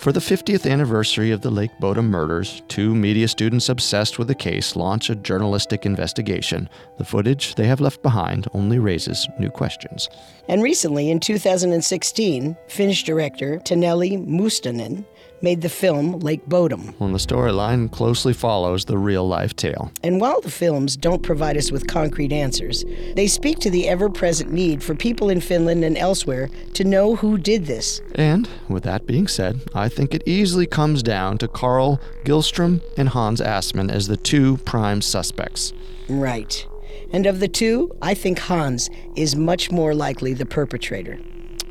for 0.02 0.12
the 0.12 0.20
50th 0.20 0.68
anniversary 0.68 1.30
of 1.30 1.42
the 1.42 1.52
Lake 1.52 1.70
Bodom 1.80 2.10
murders, 2.10 2.64
two 2.68 2.96
media 2.96 3.28
students 3.28 3.70
obsessed 3.70 4.18
with 4.18 4.28
the 4.28 4.34
case 4.34 4.76
launch 4.76 5.12
a 5.12 5.16
journalistic 5.16 5.86
investigation. 5.86 6.68
The 6.98 7.06
footage 7.06 7.54
they 7.54 7.68
have 7.68 7.80
left 7.80 8.02
behind 8.02 8.48
only 8.56 8.80
raises 8.80 9.30
new 9.38 9.52
questions. 9.52 10.10
And 10.48 10.64
recently, 10.64 11.12
in 11.12 11.20
2016, 11.20 12.58
Finnish 12.68 13.04
director 13.04 13.60
Taneli 13.60 14.18
Mustonen 14.26 15.06
made 15.42 15.62
the 15.62 15.70
film 15.70 16.20
Lake 16.20 16.46
Bodom. 16.48 16.94
Well, 17.00 17.12
the 17.12 17.18
storyline 17.18 17.92
closely 17.92 18.34
follows 18.34 18.86
the 18.86 18.98
real 18.98 19.28
life 19.28 19.56
tale. 19.56 19.92
And 20.04 20.22
while 20.22 20.42
the 20.42 20.52
films 20.52 20.96
don't 20.96 21.24
provide 21.24 21.58
us 21.58 21.72
with 21.72 21.88
concrete 21.88 22.32
answers, 22.32 22.84
they 23.16 23.28
speak 23.28 23.60
to 23.60 23.70
the 23.70 23.88
ever 23.88 24.10
present 24.10 24.52
need 24.52 24.84
for 24.84 24.96
people 24.96 25.30
in 25.30 25.42
Finland 25.42 25.84
and 25.84 25.98
elsewhere 25.98 26.50
to 26.74 26.84
know 26.84 27.16
who 27.16 27.38
did 27.38 27.66
this. 27.66 28.02
And 28.16 28.50
with 28.68 28.84
that 28.84 29.06
being 29.06 29.28
said, 29.28 29.62
I 29.74 29.90
think 29.90 30.14
it 30.14 30.24
easily 30.26 30.66
comes 30.66 31.04
down 31.04 31.38
to 31.40 31.48
Carl 31.48 32.00
Gyllström 32.26 32.82
and 32.98 33.10
Hans 33.10 33.42
Assmann 33.42 33.92
as 33.92 34.08
the 34.08 34.18
two 34.18 34.58
prime 34.58 35.02
suspects. 35.02 35.74
Right. 36.08 36.66
And 37.14 37.26
of 37.26 37.40
the 37.40 37.48
two, 37.48 37.92
I 38.02 38.14
think 38.14 38.40
Hans 38.40 38.90
is 39.16 39.36
much 39.36 39.72
more 39.72 39.94
likely 39.94 40.34
the 40.34 40.46
perpetrator. 40.46 41.20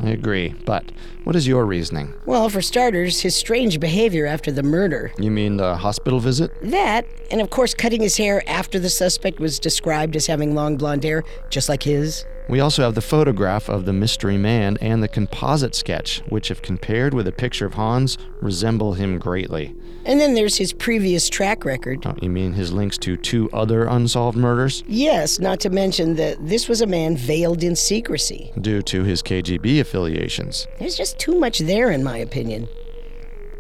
I 0.03 0.11
agree, 0.11 0.55
but 0.65 0.91
what 1.25 1.37
is 1.37 1.47
your 1.47 1.67
reasoning? 1.67 2.15
Well, 2.25 2.49
for 2.49 2.63
starters, 2.63 3.21
his 3.21 3.37
strange 3.37 3.79
behavior 3.79 4.27
after 4.27 4.51
the 4.51 4.63
murder. 4.63 5.13
You 5.19 5.31
mean 5.31 5.59
the 5.59 5.77
hospital 5.77 6.21
visit? 6.21 6.51
That, 6.63 7.07
and 7.31 7.41
of 7.41 7.51
course, 7.51 7.75
cutting 7.75 8.01
his 8.01 8.17
hair 8.17 8.43
after 8.49 8.79
the 8.79 8.89
suspect 8.89 9.41
was 9.41 9.59
described 9.59 10.17
as 10.17 10.27
having 10.27 10.55
long 10.55 10.77
blonde 10.77 11.05
hair, 11.05 11.23
just 11.51 11.69
like 11.69 11.83
his. 11.83 12.25
We 12.51 12.59
also 12.59 12.83
have 12.83 12.97
the 12.97 13.01
photograph 13.01 13.69
of 13.69 13.85
the 13.85 13.93
mystery 13.93 14.37
man 14.37 14.77
and 14.81 15.01
the 15.01 15.07
composite 15.07 15.77
sketch, 15.77 16.19
which, 16.31 16.51
if 16.51 16.61
compared 16.61 17.15
with 17.15 17.29
a 17.29 17.33
picture 17.33 17.65
of 17.65 17.75
Hans, 17.75 18.19
resemble 18.41 18.95
him 18.95 19.21
greatly. 19.21 19.73
And 20.05 20.19
then 20.19 20.35
there's 20.35 20.57
his 20.57 20.73
previous 20.73 21.29
track 21.29 21.65
record. 21.65 22.05
Oh, 22.05 22.17
you 22.21 22.29
mean 22.29 22.55
his 22.55 22.73
links 22.73 22.99
to 22.99 23.17
two 23.17 23.49
other 23.53 23.85
unsolved 23.85 24.37
murders? 24.37 24.83
Yes, 24.89 25.39
not 25.39 25.61
to 25.61 25.71
mention 25.71 26.17
that 26.17 26.45
this 26.45 26.69
was 26.69 26.81
a 26.81 26.89
man 26.89 27.17
veiled 27.17 27.63
in 27.63 27.77
secrecy. 27.77 28.51
Due 28.61 28.83
to 28.83 29.05
his 29.05 29.23
KGB 29.23 29.79
affiliations. 29.79 30.67
There's 30.81 30.97
just 30.97 31.21
too 31.21 31.39
much 31.39 31.61
there, 31.61 31.93
in 31.93 32.03
my 32.03 32.19
opinion. 32.19 32.67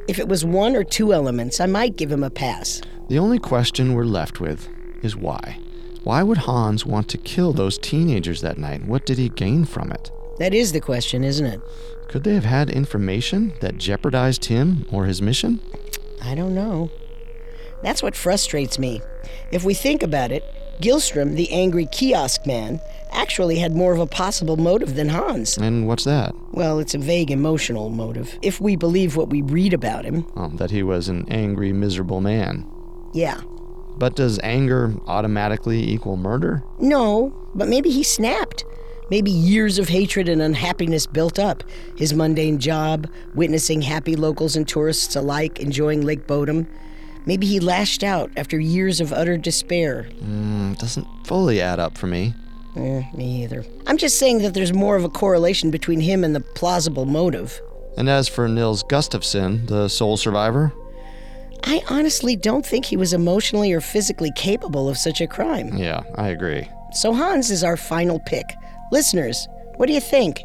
If 0.09 0.19
it 0.19 0.27
was 0.27 0.45
one 0.45 0.75
or 0.75 0.83
two 0.83 1.13
elements, 1.15 1.61
I 1.61 1.67
might 1.67 1.95
give 1.95 2.11
him 2.11 2.25
a 2.25 2.31
pass. 2.31 2.81
The 3.09 3.21
only 3.21 3.39
question 3.39 3.95
we're 3.95 4.03
left 4.03 4.41
with 4.41 4.69
is 5.05 5.15
why. 5.15 5.61
Why 6.03 6.23
would 6.23 6.39
Hans 6.39 6.87
want 6.87 7.09
to 7.11 7.19
kill 7.19 7.53
those 7.53 7.79
teenagers 7.79 8.41
that 8.41 8.59
night? 8.59 8.85
What 8.85 9.05
did 9.05 9.19
he 9.19 9.29
gain 9.29 9.65
from 9.65 9.93
it? 9.93 10.11
That 10.39 10.55
is 10.55 10.73
the 10.73 10.81
question, 10.81 11.23
isn't 11.25 11.45
it? 11.45 11.61
Could 12.09 12.25
they 12.25 12.35
have 12.35 12.45
had 12.45 12.71
information 12.71 13.53
that 13.61 13.77
jeopardized 13.77 14.47
him 14.47 14.87
or 14.91 15.05
his 15.05 15.21
mission? 15.21 15.61
I 16.23 16.35
don't 16.35 16.55
know. 16.55 16.91
That's 17.83 18.03
what 18.03 18.17
frustrates 18.17 18.79
me. 18.79 19.03
If 19.53 19.65
we 19.65 19.75
think 19.75 20.03
about 20.03 20.33
it, 20.33 20.45
Gyllström, 20.81 21.37
the 21.37 21.51
angry 21.53 21.87
kiosk 21.87 22.47
man, 22.47 22.81
actually 23.11 23.59
had 23.59 23.77
more 23.77 23.93
of 23.93 24.01
a 24.01 24.07
possible 24.07 24.57
motive 24.57 24.95
than 24.95 25.11
Hans. 25.11 25.59
And 25.59 25.87
what's 25.87 26.05
that? 26.05 26.35
Well, 26.53 26.79
it's 26.79 26.95
a 26.95 26.99
vague 26.99 27.31
emotional 27.31 27.91
motive, 27.91 28.39
if 28.41 28.61
we 28.61 28.77
believe 28.77 29.17
what 29.17 29.29
we 29.29 29.43
read 29.43 29.75
about 29.75 30.05
him. 30.05 30.27
Oh, 30.37 30.49
that 30.55 30.71
he 30.71 30.83
was 30.83 31.09
an 31.09 31.27
angry, 31.29 31.73
miserable 31.73 32.21
man. 32.21 32.67
Yeah, 33.13 33.41
but 34.01 34.17
does 34.17 34.41
anger 34.43 34.93
automatically 35.07 35.89
equal 35.89 36.17
murder? 36.17 36.65
No, 36.81 37.33
but 37.55 37.69
maybe 37.69 37.91
he 37.91 38.03
snapped. 38.03 38.65
Maybe 39.11 39.31
years 39.31 39.79
of 39.79 39.89
hatred 39.89 40.29
and 40.29 40.41
unhappiness 40.41 41.07
built 41.07 41.39
up. 41.39 41.63
His 41.97 42.15
mundane 42.15 42.59
job, 42.59 43.09
witnessing 43.35 43.83
happy 43.83 44.17
locals 44.17 44.57
and 44.57 44.67
tourists 44.67 45.15
alike 45.15 45.61
enjoying 45.61 46.03
Lake 46.03 46.27
Bodom. 46.27 46.67
Maybe 47.27 47.47
he 47.47 47.61
lashed 47.61 48.03
out 48.03 48.31
after 48.37 48.59
years 48.59 49.01
of 49.01 49.13
utter 49.13 49.37
despair. 49.37 50.09
Mm, 50.23 50.79
doesn't 50.79 51.07
fully 51.27 51.61
add 51.61 51.79
up 51.79 51.99
for 51.99 52.07
me. 52.07 52.35
Eh, 52.77 53.03
me 53.15 53.43
either. 53.43 53.65
I'm 53.87 53.99
just 53.99 54.19
saying 54.19 54.39
that 54.39 54.55
there's 54.55 54.73
more 54.73 54.97
of 54.97 55.05
a 55.05 55.09
correlation 55.11 55.71
between 55.71 56.01
him 56.01 56.25
and 56.25 56.35
the 56.35 56.41
plausible 56.41 57.05
motive. 57.05 57.61
And 57.99 58.09
as 58.09 58.29
for 58.29 58.49
Nils 58.49 58.85
Gustafsson, 58.85 59.67
the 59.67 59.89
sole 59.89 60.17
survivor? 60.17 60.73
I 61.65 61.83
honestly 61.89 62.37
don't 62.37 62.65
think 62.65 62.85
he 62.85 62.97
was 62.97 63.13
emotionally 63.13 63.73
or 63.73 63.81
physically 63.81 64.33
capable 64.37 64.89
of 64.89 64.97
such 64.97 65.21
a 65.21 65.27
crime. 65.27 65.77
Yeah, 65.77 66.03
I 66.17 66.29
agree. 66.29 66.69
So 66.93 67.13
Hans 67.13 67.51
is 67.51 67.63
our 67.63 67.77
final 67.77 68.21
pick. 68.21 68.55
Listeners, 68.93 69.49
what 69.77 69.87
do 69.87 69.93
you 69.93 70.01
think? 70.01 70.43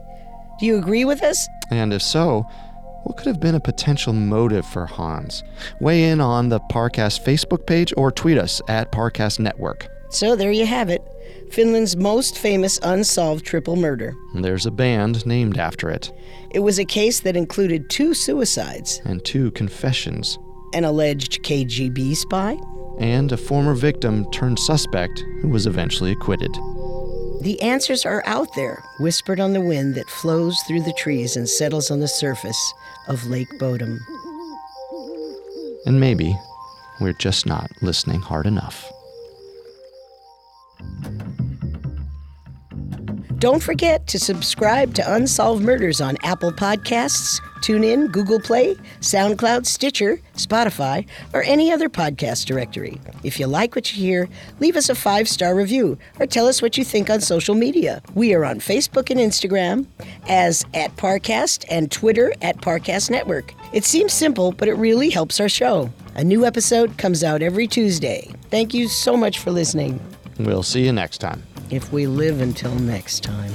Do 0.60 0.66
you 0.66 0.78
agree 0.78 1.06
with 1.06 1.24
us? 1.24 1.48
And 1.72 1.94
if 1.94 2.02
so, 2.02 2.46
what 3.04 3.18
could 3.18 3.28
have 3.28 3.40
been 3.40 3.56
a 3.56 3.60
potential 3.60 4.14
motive 4.14 4.66
for 4.66 4.86
Hans? 4.86 5.44
Weigh 5.80 6.06
in 6.06 6.22
on 6.22 6.50
the 6.50 6.60
Parcast 6.60 7.24
Facebook 7.24 7.66
page 7.68 7.94
or 7.98 8.12
tweet 8.12 8.38
us 8.38 8.62
at 8.68 8.92
Parcast 8.92 9.40
Network. 9.40 9.88
So 10.10 10.36
there 10.36 10.52
you 10.52 10.66
have 10.66 10.90
it 10.90 11.02
Finland's 11.52 11.96
most 11.96 12.38
famous 12.38 12.80
unsolved 12.84 13.46
triple 13.46 13.76
murder. 13.76 14.16
There's 14.34 14.66
a 14.66 14.72
band 14.72 15.26
named 15.26 15.58
after 15.58 15.90
it. 15.90 16.12
It 16.52 16.60
was 16.60 16.80
a 16.80 16.86
case 16.86 17.20
that 17.22 17.36
included 17.38 17.90
two 17.90 18.14
suicides, 18.14 19.02
and 19.06 19.24
two 19.24 19.52
confessions, 19.52 20.38
an 20.76 20.84
alleged 20.84 21.42
KGB 21.42 22.18
spy, 22.18 22.58
and 23.00 23.32
a 23.32 23.38
former 23.38 23.74
victim 23.74 24.30
turned 24.32 24.60
suspect 24.60 25.24
who 25.42 25.48
was 25.48 25.66
eventually 25.66 26.12
acquitted. 26.12 26.52
The 27.42 27.58
answers 27.62 28.06
are 28.06 28.22
out 28.26 28.50
there, 28.56 28.84
whispered 29.00 29.40
on 29.40 29.54
the 29.54 29.62
wind 29.62 29.96
that 29.96 30.10
flows 30.10 30.60
through 30.68 30.82
the 30.82 30.94
trees 30.94 31.38
and 31.38 31.48
settles 31.48 31.92
on 31.92 32.02
the 32.02 32.08
surface 32.10 32.74
of 33.08 33.26
Lake 33.26 33.48
Bodom. 33.58 33.98
And 35.86 36.00
maybe 36.00 36.36
we're 37.00 37.14
just 37.14 37.46
not 37.46 37.72
listening 37.82 38.20
hard 38.20 38.46
enough. 38.46 38.92
Don't 43.46 43.62
forget 43.62 44.08
to 44.08 44.18
subscribe 44.18 44.96
to 44.96 45.14
Unsolved 45.14 45.64
Murders 45.64 46.02
on 46.02 46.18
Apple 46.24 46.52
Podcasts, 46.52 47.40
TuneIn, 47.58 48.12
Google 48.12 48.40
Play, 48.40 48.74
SoundCloud, 49.02 49.68
Stitcher, 49.68 50.20
Spotify, 50.34 51.06
or 51.32 51.44
any 51.44 51.72
other 51.72 51.88
podcast 51.88 52.48
directory. 52.48 53.00
If 53.22 53.40
you 53.40 53.46
like 53.46 53.76
what 53.76 53.94
you 53.94 54.04
hear, 54.04 54.30
leave 54.60 54.76
us 54.76 54.90
a 54.90 54.96
five 54.96 55.30
star 55.30 55.54
review 55.54 55.96
or 56.20 56.26
tell 56.26 56.48
us 56.48 56.60
what 56.60 56.76
you 56.76 56.84
think 56.84 57.12
on 57.12 57.22
social 57.22 57.54
media. 57.54 58.02
We 58.16 58.34
are 58.34 58.46
on 58.46 58.62
Facebook 58.62 59.12
and 59.12 59.20
Instagram 59.20 59.86
as 60.28 60.66
at 60.74 60.96
Parcast 60.96 61.66
and 61.70 61.92
Twitter 61.92 62.34
at 62.42 62.58
Parcast 62.62 63.12
Network. 63.12 63.54
It 63.72 63.86
seems 63.86 64.12
simple, 64.12 64.54
but 64.54 64.68
it 64.68 64.74
really 64.74 65.12
helps 65.12 65.40
our 65.40 65.50
show. 65.50 65.92
A 66.16 66.24
new 66.24 66.48
episode 66.48 66.98
comes 66.98 67.24
out 67.24 67.44
every 67.44 67.68
Tuesday. 67.68 68.28
Thank 68.50 68.74
you 68.74 68.88
so 68.88 69.16
much 69.16 69.38
for 69.38 69.52
listening. 69.52 70.00
We'll 70.40 70.64
see 70.64 70.84
you 70.84 70.92
next 70.92 71.20
time. 71.20 71.44
If 71.72 71.92
we 71.92 72.06
live 72.06 72.42
until 72.42 72.76
next 72.76 73.24
time. 73.24 73.52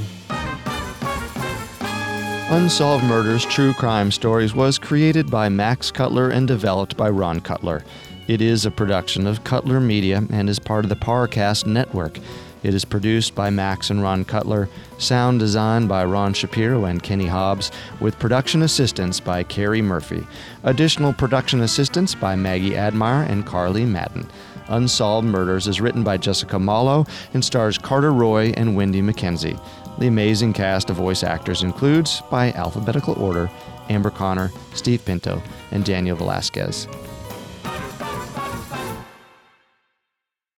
Unsolved 2.50 3.04
Murders 3.04 3.44
True 3.44 3.72
Crime 3.72 4.10
Stories 4.10 4.52
was 4.52 4.80
created 4.80 5.30
by 5.30 5.48
Max 5.48 5.92
Cutler 5.92 6.30
and 6.30 6.48
developed 6.48 6.96
by 6.96 7.08
Ron 7.08 7.40
Cutler. 7.40 7.84
It 8.26 8.42
is 8.42 8.66
a 8.66 8.70
production 8.72 9.28
of 9.28 9.44
Cutler 9.44 9.78
Media 9.78 10.24
and 10.30 10.50
is 10.50 10.58
part 10.58 10.84
of 10.84 10.88
the 10.88 10.96
Parcast 10.96 11.66
Network. 11.66 12.18
It 12.64 12.74
is 12.74 12.84
produced 12.84 13.36
by 13.36 13.48
Max 13.50 13.90
and 13.90 14.02
Ron 14.02 14.24
Cutler, 14.24 14.68
sound 14.98 15.38
design 15.38 15.86
by 15.86 16.04
Ron 16.04 16.34
Shapiro 16.34 16.84
and 16.86 17.02
Kenny 17.02 17.26
Hobbs, 17.26 17.70
with 18.00 18.18
production 18.18 18.62
assistance 18.62 19.20
by 19.20 19.44
Carrie 19.44 19.80
Murphy. 19.80 20.26
Additional 20.64 21.12
production 21.12 21.60
assistance 21.60 22.14
by 22.14 22.34
Maggie 22.34 22.76
Admire 22.76 23.22
and 23.22 23.46
Carly 23.46 23.84
Madden. 23.84 24.28
Unsolved 24.70 25.26
Murders 25.26 25.66
is 25.66 25.80
written 25.80 26.02
by 26.02 26.16
Jessica 26.16 26.58
Malo 26.58 27.04
and 27.34 27.44
stars 27.44 27.76
Carter 27.76 28.12
Roy 28.12 28.52
and 28.56 28.76
Wendy 28.76 29.02
McKenzie. 29.02 29.60
The 29.98 30.06
amazing 30.06 30.52
cast 30.52 30.88
of 30.90 30.96
voice 30.96 31.22
actors 31.22 31.62
includes, 31.62 32.22
by 32.30 32.52
alphabetical 32.52 33.20
order, 33.22 33.50
Amber 33.88 34.10
Connor, 34.10 34.50
Steve 34.74 35.04
Pinto, 35.04 35.42
and 35.72 35.84
Daniel 35.84 36.16
Velasquez. 36.16 36.86